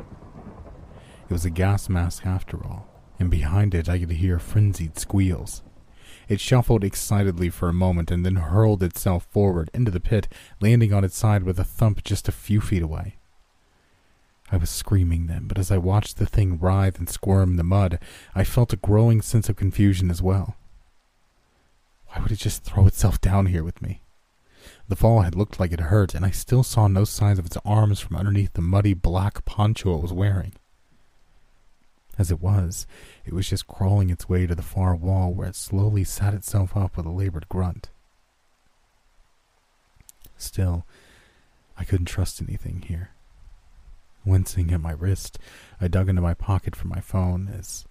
[1.29, 2.87] It was a gas mask after all,
[3.19, 5.61] and behind it I could hear frenzied squeals.
[6.27, 10.27] It shuffled excitedly for a moment and then hurled itself forward into the pit,
[10.59, 13.17] landing on its side with a thump just a few feet away.
[14.51, 17.63] I was screaming then, but as I watched the thing writhe and squirm in the
[17.63, 17.99] mud,
[18.33, 20.55] I felt a growing sense of confusion as well.
[22.07, 24.01] Why would it just throw itself down here with me?
[24.87, 27.57] The fall had looked like it hurt, and I still saw no signs of its
[27.65, 30.53] arms from underneath the muddy black poncho it was wearing.
[32.17, 32.87] As it was,
[33.25, 36.75] it was just crawling its way to the far wall where it slowly sat itself
[36.75, 37.89] up with a labored grunt.
[40.37, 40.85] Still,
[41.77, 43.11] I couldn't trust anything here.
[44.27, 45.39] Wincing at my wrist,
[45.79, 47.85] I dug into my pocket for my phone as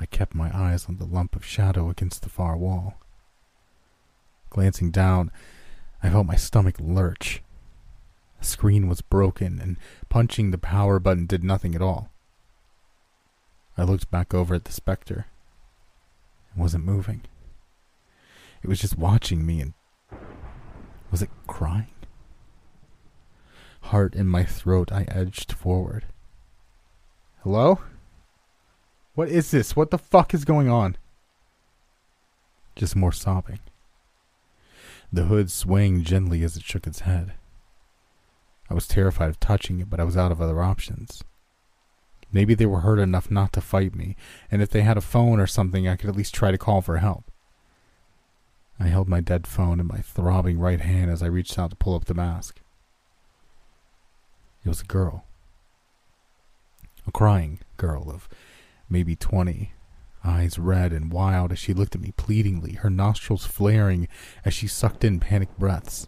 [0.00, 2.94] I kept my eyes on the lump of shadow against the far wall.
[4.48, 5.32] Glancing down,
[6.00, 7.42] I felt my stomach lurch.
[8.38, 9.76] The screen was broken, and
[10.08, 12.10] punching the power button did nothing at all.
[13.76, 15.26] I looked back over at the specter.
[16.54, 17.22] It wasn't moving.
[18.62, 19.74] It was just watching me and.
[21.10, 21.88] Was it crying?
[23.82, 26.06] Heart in my throat, I edged forward.
[27.42, 27.80] Hello?
[29.14, 29.76] What is this?
[29.76, 30.96] What the fuck is going on?
[32.74, 33.58] Just more sobbing
[35.12, 37.34] the hood swaying gently as it shook its head.
[38.70, 41.22] I was terrified of touching it, but I was out of other options.
[42.32, 44.16] Maybe they were hurt enough not to fight me,
[44.50, 46.80] and if they had a phone or something, I could at least try to call
[46.80, 47.30] for help.
[48.80, 51.76] I held my dead phone in my throbbing right hand as I reached out to
[51.76, 52.60] pull up the mask.
[54.64, 55.24] It was a girl.
[57.06, 58.28] A crying girl of
[58.88, 59.72] maybe twenty,
[60.24, 64.06] eyes red and wild as she looked at me pleadingly, her nostrils flaring
[64.44, 66.06] as she sucked in panicked breaths.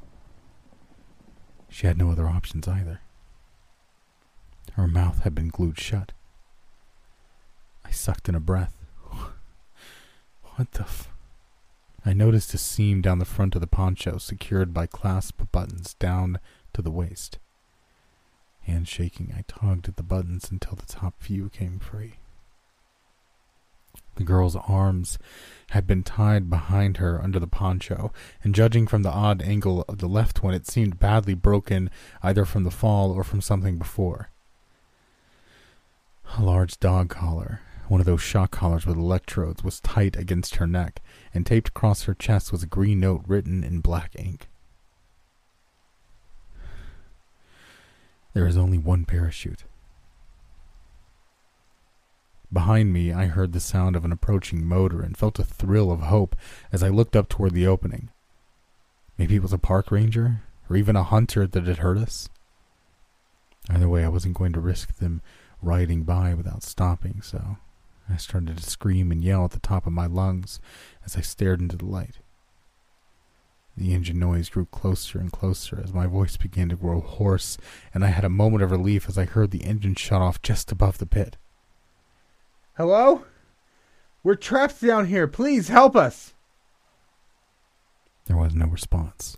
[1.68, 3.00] She had no other options either.
[4.74, 6.12] Her mouth had been glued shut.
[7.84, 8.76] I sucked in a breath.
[10.56, 11.08] What the f?
[12.06, 16.38] I noticed a seam down the front of the poncho secured by clasp buttons down
[16.74, 17.38] to the waist.
[18.66, 22.14] Hand shaking, I tugged at the buttons until the top few came free.
[24.16, 25.18] The girl's arms
[25.70, 28.12] had been tied behind her under the poncho,
[28.42, 31.90] and judging from the odd angle of the left one, it seemed badly broken
[32.22, 34.30] either from the fall or from something before.
[36.38, 40.66] A large dog collar, one of those shock collars with electrodes, was tight against her
[40.66, 41.02] neck,
[41.34, 44.48] and taped across her chest was a green note written in black ink.
[48.34, 49.64] There is only one parachute.
[52.52, 56.00] Behind me, I heard the sound of an approaching motor and felt a thrill of
[56.00, 56.36] hope
[56.70, 58.10] as I looked up toward the opening.
[59.16, 62.28] Maybe it was a park ranger, or even a hunter that had heard us.
[63.68, 65.22] Either way, I wasn't going to risk them
[65.62, 67.56] riding by without stopping, so
[68.08, 70.60] I started to scream and yell at the top of my lungs
[71.04, 72.18] as I stared into the light.
[73.76, 77.58] The engine noise grew closer and closer as my voice began to grow hoarse,
[77.92, 80.70] and I had a moment of relief as I heard the engine shut off just
[80.70, 81.36] above the pit.
[82.76, 83.24] Hello?
[84.22, 85.26] We're trapped down here.
[85.26, 86.34] Please help us.
[88.26, 89.36] There was no response,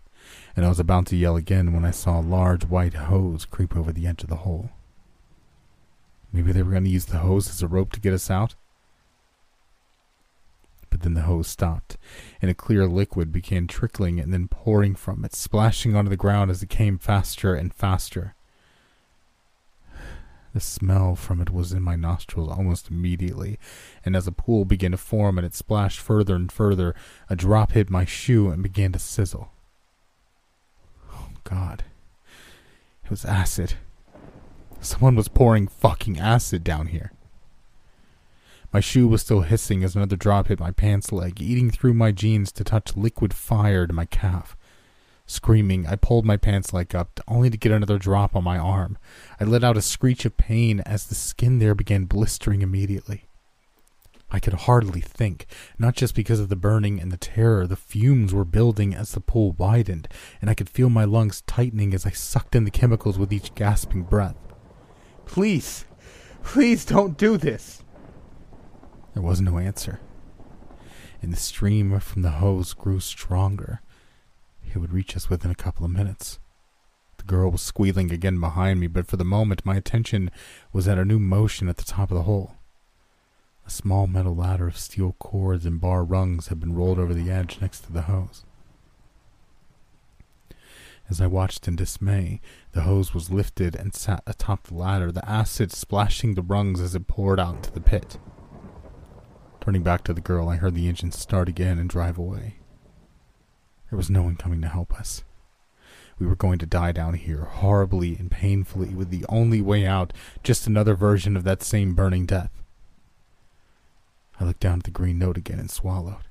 [0.55, 3.75] and I was about to yell again when I saw a large white hose creep
[3.75, 4.71] over the edge of the hole.
[6.33, 8.55] Maybe they were going to use the hose as a rope to get us out?
[10.97, 11.99] But then the hose stopped,
[12.41, 16.51] and a clear liquid began trickling and then pouring from it, splashing onto the ground
[16.51, 18.35] as it came faster and faster.
[20.55, 23.59] The smell from it was in my nostrils almost immediately,
[24.07, 26.95] and as a pool began to form and it splashed further and further,
[27.29, 29.53] a drop hit my shoe and began to sizzle.
[31.13, 31.85] Oh, God.
[33.05, 33.75] It was acid.
[34.81, 37.13] Someone was pouring fucking acid down here.
[38.77, 42.13] My shoe was still hissing as another drop hit my pants leg, eating through my
[42.13, 44.55] jeans to touch liquid fire to my calf.
[45.25, 48.99] Screaming, I pulled my pants leg up, only to get another drop on my arm.
[49.41, 53.31] I let out a screech of pain as the skin there began blistering immediately.
[54.31, 55.47] I could hardly think,
[55.79, 59.21] not just because of the burning and the terror, the fumes were building as the
[59.21, 60.07] pool widened,
[60.43, 63.55] and I could feel my lungs tightening as I sucked in the chemicals with each
[63.55, 64.37] gasping breath.
[65.25, 65.87] Please,
[66.43, 67.83] please don't do this.
[69.17, 69.99] There was no answer,
[71.23, 73.81] and the stream from the hose grew stronger.
[74.63, 76.39] It would reach us within a couple of minutes.
[77.17, 80.31] The girl was squealing again behind me, but for the moment my attention
[80.71, 82.57] was at a new motion at the top of the hole.
[83.67, 87.31] A small metal ladder of steel cords and bar rungs had been rolled over the
[87.31, 88.45] edge next to the hose.
[91.09, 92.43] As I watched in dismay,
[92.73, 96.95] the hose was lifted and sat atop the ladder, the acid splashing the rungs as
[96.95, 98.19] it poured out into the pit.
[99.67, 102.55] Turning back to the girl, I heard the engine start again and drive away.
[103.91, 105.25] There was no one coming to help us.
[106.21, 110.13] We were going to die down here, horribly and painfully, with the only way out
[110.45, 112.63] just another version of that same burning death.
[114.39, 116.29] I looked down at the green note again and swallowed.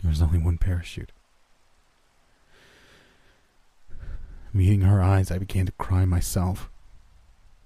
[0.00, 1.12] There was only one parachute.
[4.54, 6.71] Meeting her eyes, I began to cry myself.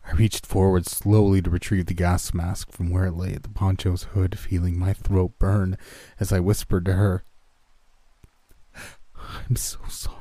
[0.07, 3.49] I reached forward slowly to retrieve the gas mask from where it lay at the
[3.49, 5.77] poncho's hood, feeling my throat burn
[6.21, 7.25] as I whispered to her,
[9.49, 10.17] I'm so sorry.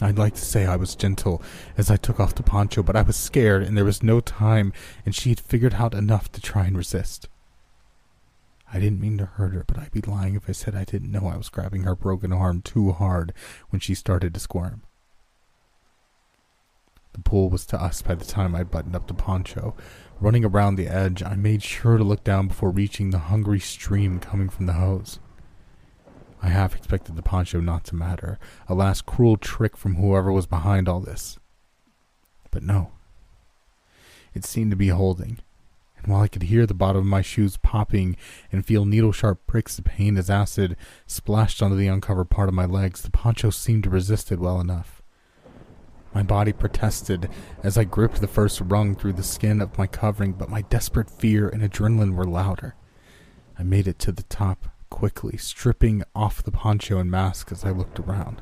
[0.00, 1.42] I'd like to say I was gentle
[1.78, 4.72] as I took off the poncho, but I was scared and there was no time,
[5.06, 7.28] and she had figured out enough to try and resist.
[8.72, 11.12] I didn't mean to hurt her, but I'd be lying if I said I didn't
[11.12, 13.32] know I was grabbing her broken arm too hard
[13.70, 14.82] when she started to squirm.
[17.16, 19.74] The pool was to us by the time I buttoned up the poncho.
[20.20, 24.20] Running around the edge, I made sure to look down before reaching the hungry stream
[24.20, 25.18] coming from the hose.
[26.42, 28.38] I half expected the poncho not to matter,
[28.68, 31.38] a last cruel trick from whoever was behind all this.
[32.50, 32.92] But no.
[34.34, 35.38] It seemed to be holding,
[35.96, 38.18] and while I could hear the bottom of my shoes popping
[38.52, 42.54] and feel needle sharp pricks of pain as acid splashed onto the uncovered part of
[42.54, 44.95] my legs, the poncho seemed to resist it well enough.
[46.16, 47.28] My body protested
[47.62, 51.10] as I gripped the first rung through the skin of my covering, but my desperate
[51.10, 52.74] fear and adrenaline were louder.
[53.58, 57.70] I made it to the top quickly, stripping off the poncho and mask as I
[57.70, 58.40] looked around,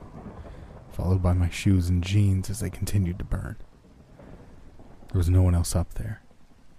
[0.92, 3.56] followed by my shoes and jeans as they continued to burn.
[5.10, 6.22] There was no one else up there,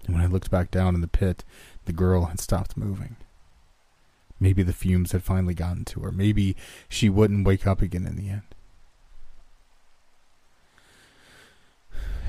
[0.05, 1.43] and when I looked back down in the pit,
[1.83, 3.17] the girl had stopped moving.
[4.39, 6.11] Maybe the fumes had finally gotten to her.
[6.13, 6.55] Maybe
[6.87, 8.54] she wouldn't wake up again in the end.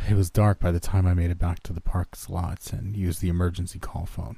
[0.08, 2.96] It was dark by the time I made it back to the park's lots and
[2.96, 4.36] used the emergency call phone.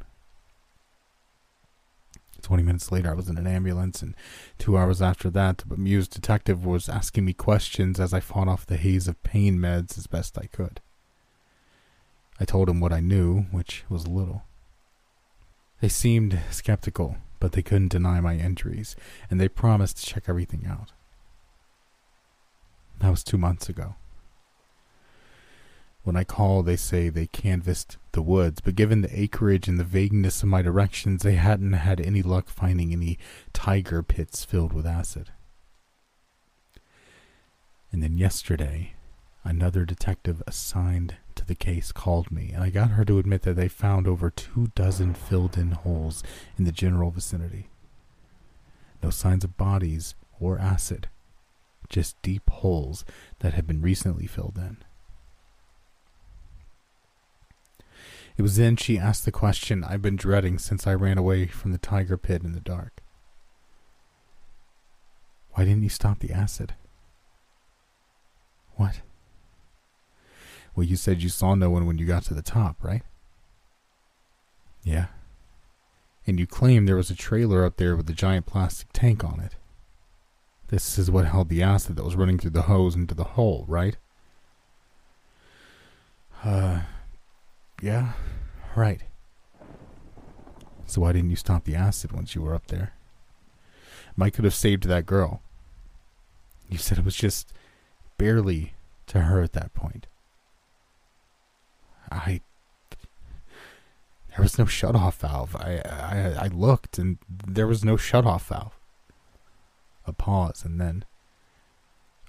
[2.40, 4.14] Twenty minutes later, I was in an ambulance, and
[4.56, 8.64] two hours after that, the bemused detective was asking me questions as I fought off
[8.64, 10.80] the haze of pain meds as best I could.
[12.40, 14.44] I told him what I knew, which was little.
[15.80, 18.96] They seemed skeptical, but they couldn't deny my injuries,
[19.30, 20.92] and they promised to check everything out.
[23.00, 23.96] That was two months ago.
[26.08, 29.84] When I call, they say they canvassed the woods, but given the acreage and the
[29.84, 33.18] vagueness of my directions, they hadn't had any luck finding any
[33.52, 35.32] tiger pits filled with acid.
[37.92, 38.94] And then yesterday,
[39.44, 43.56] another detective assigned to the case called me, and I got her to admit that
[43.56, 46.24] they found over two dozen filled in holes
[46.56, 47.68] in the general vicinity.
[49.02, 51.10] No signs of bodies or acid,
[51.90, 53.04] just deep holes
[53.40, 54.78] that had been recently filled in.
[58.38, 61.72] It was then she asked the question I've been dreading since I ran away from
[61.72, 63.02] the tiger pit in the dark.
[65.50, 66.74] Why didn't you stop the acid?
[68.76, 69.00] What?
[70.76, 73.02] Well, you said you saw no one when you got to the top, right?
[74.84, 75.06] Yeah.
[76.24, 79.40] And you claimed there was a trailer up there with a giant plastic tank on
[79.40, 79.56] it.
[80.68, 83.64] This is what held the acid that was running through the hose into the hole,
[83.66, 83.96] right?
[86.44, 86.82] Uh,
[87.80, 88.12] yeah,
[88.76, 89.02] right.
[90.86, 92.94] So why didn't you stop the acid once you were up there?
[94.16, 95.42] Mike could have saved that girl.
[96.68, 97.52] You said it was just
[98.16, 98.74] barely
[99.06, 100.06] to her at that point.
[102.10, 102.40] I.
[104.30, 105.56] There was no shutoff valve.
[105.56, 108.78] I, I, I looked and there was no shutoff valve.
[110.06, 111.04] A pause and then.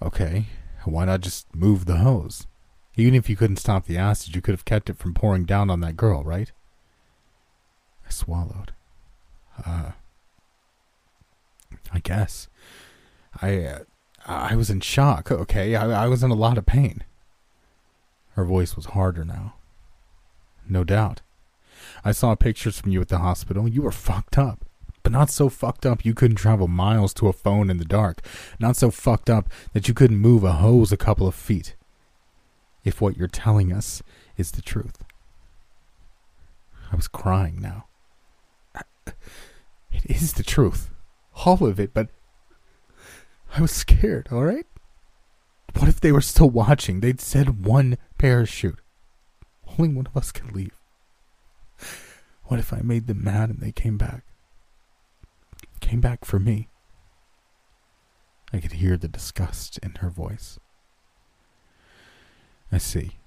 [0.01, 0.47] Okay,
[0.85, 2.47] why not just move the hose?
[2.95, 5.69] Even if you couldn't stop the acid, you could have kept it from pouring down
[5.69, 6.51] on that girl, right?
[8.05, 8.73] I swallowed.
[9.65, 9.91] Uh.
[11.93, 12.47] I guess.
[13.41, 13.63] I.
[13.63, 13.79] Uh,
[14.25, 15.75] I was in shock, okay?
[15.75, 17.03] I, I was in a lot of pain.
[18.31, 19.55] Her voice was harder now.
[20.67, 21.21] No doubt.
[22.05, 23.67] I saw pictures from you at the hospital.
[23.67, 24.65] You were fucked up.
[25.01, 28.21] But not so fucked up you couldn't travel miles to a phone in the dark.
[28.59, 31.75] Not so fucked up that you couldn't move a hose a couple of feet.
[32.83, 34.01] If what you're telling us
[34.37, 35.03] is the truth.
[36.91, 37.85] I was crying now.
[39.91, 40.89] It is the truth.
[41.45, 42.09] All of it, but
[43.55, 44.65] I was scared, all right?
[45.75, 46.99] What if they were still watching?
[46.99, 48.79] They'd said one parachute.
[49.77, 50.79] Only one of us could leave.
[52.45, 54.23] What if I made them mad and they came back?
[55.79, 56.67] Came back for me.
[58.51, 60.59] I could hear the disgust in her voice.
[62.71, 63.17] I see.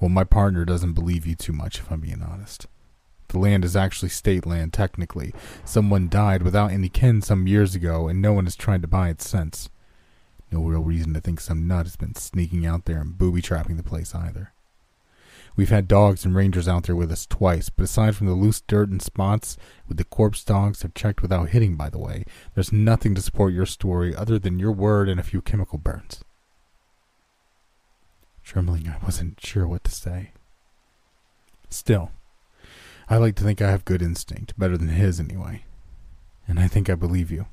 [0.00, 2.66] Well, my partner doesn't believe you too much, if I'm being honest.
[3.28, 5.34] The land is actually state land, technically.
[5.64, 9.10] Someone died without any kin some years ago, and no one has tried to buy
[9.10, 9.68] it since.
[10.50, 13.76] No real reason to think some nut has been sneaking out there and booby trapping
[13.76, 14.52] the place either.
[15.56, 18.60] We've had dogs and rangers out there with us twice, but aside from the loose
[18.60, 19.56] dirt and spots
[19.88, 22.24] with the corpse dogs have checked without hitting, by the way,
[22.54, 26.22] there's nothing to support your story other than your word and a few chemical burns.
[28.48, 30.32] Trembling, I wasn't sure what to say.
[31.68, 32.12] Still,
[33.06, 35.64] I like to think I have good instinct, better than his anyway.
[36.46, 37.44] And I think I believe you.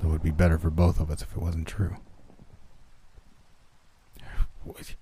[0.00, 1.98] Though it would be better for both of us if it wasn't true.
[4.64, 4.94] What,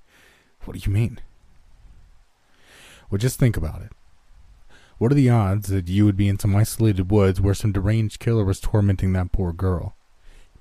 [0.64, 1.20] what do you mean?
[3.08, 3.92] Well, just think about it.
[4.98, 8.18] What are the odds that you would be in some isolated woods where some deranged
[8.18, 9.94] killer was tormenting that poor girl?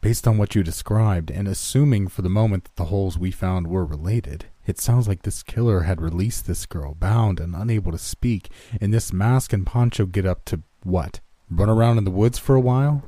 [0.04, 3.68] Based on what you described, and assuming for the moment that the holes we found
[3.68, 7.97] were related, it sounds like this killer had released this girl, bound and unable to
[7.97, 8.49] speak,
[8.82, 11.22] in this mask and poncho get up to what?
[11.49, 13.01] Run around in the woods for a while?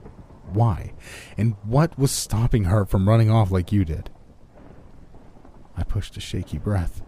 [0.53, 0.93] Why?
[1.37, 4.09] And what was stopping her from running off like you did?
[5.75, 7.01] I pushed a shaky breath.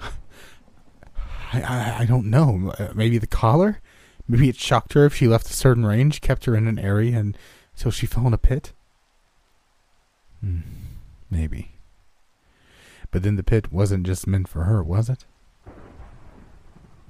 [1.52, 2.74] I, I, I don't know.
[2.76, 3.80] Uh, maybe the collar?
[4.26, 7.16] Maybe it shocked her if she left a certain range, kept her in an area
[7.16, 8.72] until she fell in a pit?
[10.44, 10.60] Hmm,
[11.30, 11.70] maybe.
[13.10, 15.24] But then the pit wasn't just meant for her, was it?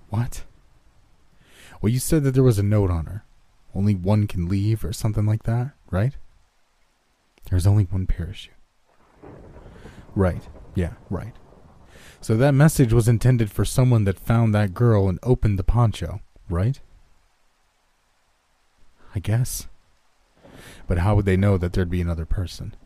[0.09, 0.45] What?
[1.81, 3.25] Well, you said that there was a note on her.
[3.75, 6.17] Only one can leave or something like that, right?
[7.51, 8.55] There's only one parachute.
[10.15, 10.43] Right.
[10.77, 11.35] Yeah, right.
[12.21, 16.21] So that message was intended for someone that found that girl and opened the poncho,
[16.49, 16.81] right?
[19.13, 19.67] I guess.
[20.87, 22.77] But how would they know that there'd be another person?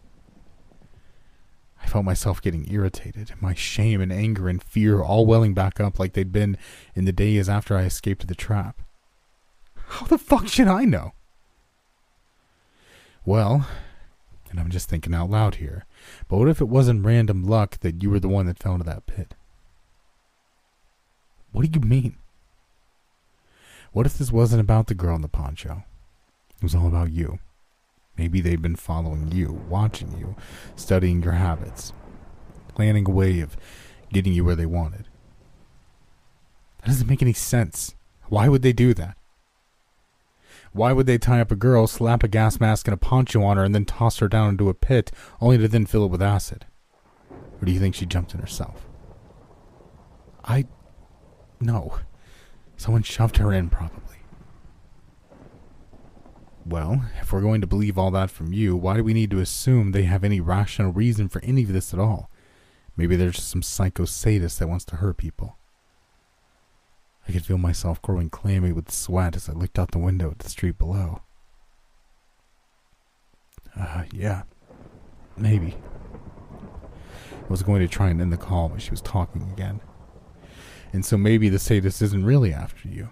[1.88, 5.98] I felt myself getting irritated, my shame and anger and fear all welling back up
[5.98, 6.58] like they'd been
[6.94, 8.82] in the days after I escaped the trap.
[9.74, 11.14] How the fuck should I know?
[13.24, 13.66] Well,
[14.50, 15.86] and I'm just thinking out loud here,
[16.28, 18.84] but what if it wasn't random luck that you were the one that fell into
[18.84, 19.34] that pit?
[21.52, 22.18] What do you mean?
[23.92, 25.84] What if this wasn't about the girl in the poncho?
[26.58, 27.38] It was all about you.
[28.18, 30.34] Maybe they've been following you, watching you,
[30.74, 31.92] studying your habits,
[32.74, 33.56] planning a way of
[34.12, 35.06] getting you where they wanted.
[36.80, 37.94] That doesn't make any sense.
[38.28, 39.16] Why would they do that?
[40.72, 43.56] Why would they tie up a girl, slap a gas mask and a poncho on
[43.56, 46.20] her, and then toss her down into a pit, only to then fill it with
[46.20, 46.66] acid?
[47.30, 48.86] Or do you think she jumped in herself?
[50.44, 50.66] I.
[51.60, 51.98] No.
[52.76, 54.07] Someone shoved her in, probably.
[56.68, 59.40] Well, if we're going to believe all that from you, why do we need to
[59.40, 62.30] assume they have any rational reason for any of this at all?
[62.94, 65.56] Maybe they're just some psycho sadist that wants to hurt people.
[67.26, 70.40] I could feel myself growing clammy with sweat as I looked out the window at
[70.40, 71.22] the street below.
[73.78, 74.42] Uh, yeah.
[75.38, 75.74] Maybe.
[76.52, 79.80] I was going to try and end the call, but she was talking again.
[80.92, 83.08] And so maybe the sadist isn't really after you.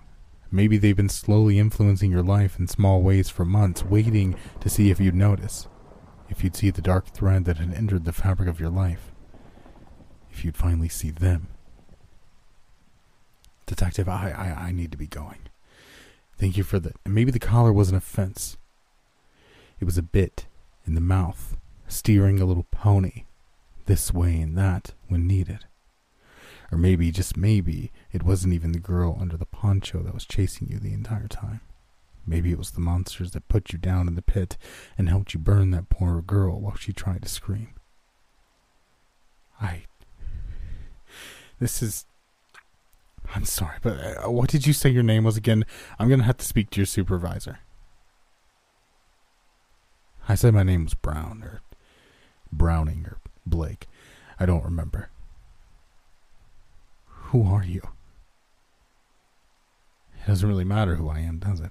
[0.51, 4.91] Maybe they've been slowly influencing your life in small ways for months, waiting to see
[4.91, 5.69] if you'd notice.
[6.29, 9.13] If you'd see the dark thread that had entered the fabric of your life.
[10.31, 11.49] If you'd finally see them.
[13.67, 15.49] Detective, I, I, I need to be going.
[16.39, 16.93] Thank you for the.
[17.05, 18.57] Maybe the collar was an offense.
[19.81, 20.47] It was a bit
[20.87, 21.57] in the mouth,
[21.89, 23.25] steering a little pony
[23.87, 25.65] this way and that when needed.
[26.71, 30.69] Or maybe, just maybe, it wasn't even the girl under the poncho that was chasing
[30.71, 31.61] you the entire time.
[32.27, 34.57] Maybe it was the monsters that put you down in the pit
[34.97, 37.75] and helped you burn that poor girl while she tried to scream.
[39.61, 39.83] I.
[41.61, 42.07] This is.
[43.35, 45.67] I'm sorry, but uh, what did you say your name was again?
[45.99, 47.59] I'm going to have to speak to your supervisor.
[50.27, 51.61] I said my name was Brown, or
[52.51, 53.89] Browning, or Blake.
[54.41, 55.11] I don't remember.
[57.05, 57.83] Who are you?
[60.27, 61.71] It doesn't really matter who I am, does it?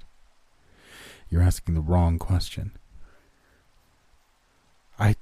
[1.30, 2.72] You're asking the wrong question.
[4.98, 5.18] I.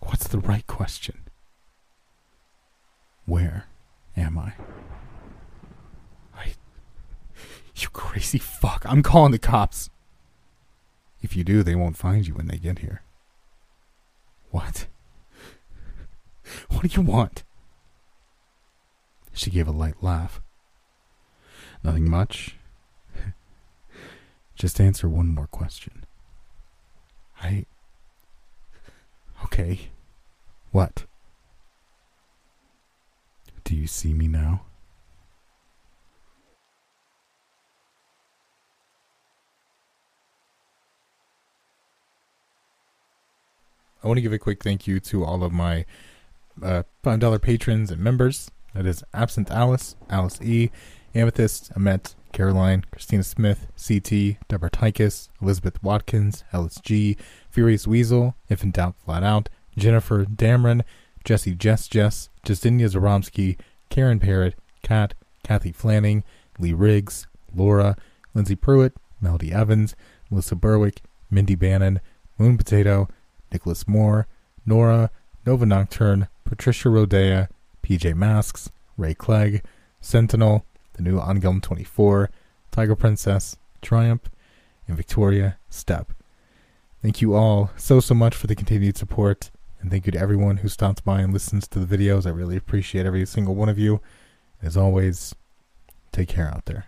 [0.00, 1.20] What's the right question?
[3.26, 3.66] Where
[4.16, 4.54] am I?
[6.36, 6.54] I.
[7.76, 8.84] You crazy fuck.
[8.88, 9.88] I'm calling the cops.
[11.22, 13.02] If you do, they won't find you when they get here.
[14.50, 14.88] What?
[16.70, 17.44] What do you want?
[19.32, 20.40] She gave a light laugh.
[21.84, 22.56] Nothing much.
[24.56, 26.04] Just answer one more question.
[27.42, 27.66] I.
[29.44, 29.90] Okay.
[30.72, 31.04] What?
[33.64, 34.62] Do you see me now?
[44.02, 45.86] I want to give a quick thank you to all of my
[46.62, 48.50] uh, $5 patrons and members.
[48.74, 50.70] That is Absent Alice, Alice E.,
[51.14, 57.16] Amethyst, Amet, Caroline, Christina Smith, CT, Deborah Tykus, Elizabeth Watkins, LSG,
[57.48, 60.82] Furious Weasel, If in Doubt Flat Out, Jennifer Dameron,
[61.24, 63.56] Jesse Jess Jess, Justinia Zaromsky,
[63.88, 66.22] Karen Parrott, Kat, Kathy Flanning,
[66.58, 67.96] Lee Riggs, Laura,
[68.34, 69.94] Lindsay Pruitt, Melody Evans,
[70.30, 72.00] Melissa Berwick, Mindy Bannon,
[72.38, 73.08] Moon Potato,
[73.52, 74.26] Nicholas Moore,
[74.66, 75.10] Nora,
[75.46, 77.48] Nova Nocturne, Patricia Rodea,
[77.82, 79.62] PJ Masks, Ray Clegg,
[80.00, 80.64] Sentinel,
[80.94, 82.30] the new Angum 24,
[82.70, 84.30] Tiger Princess, Triumph,
[84.88, 86.12] and Victoria Step.
[87.02, 90.58] Thank you all so, so much for the continued support, and thank you to everyone
[90.58, 92.26] who stops by and listens to the videos.
[92.26, 94.00] I really appreciate every single one of you.
[94.62, 95.34] As always,
[96.12, 96.86] take care out there.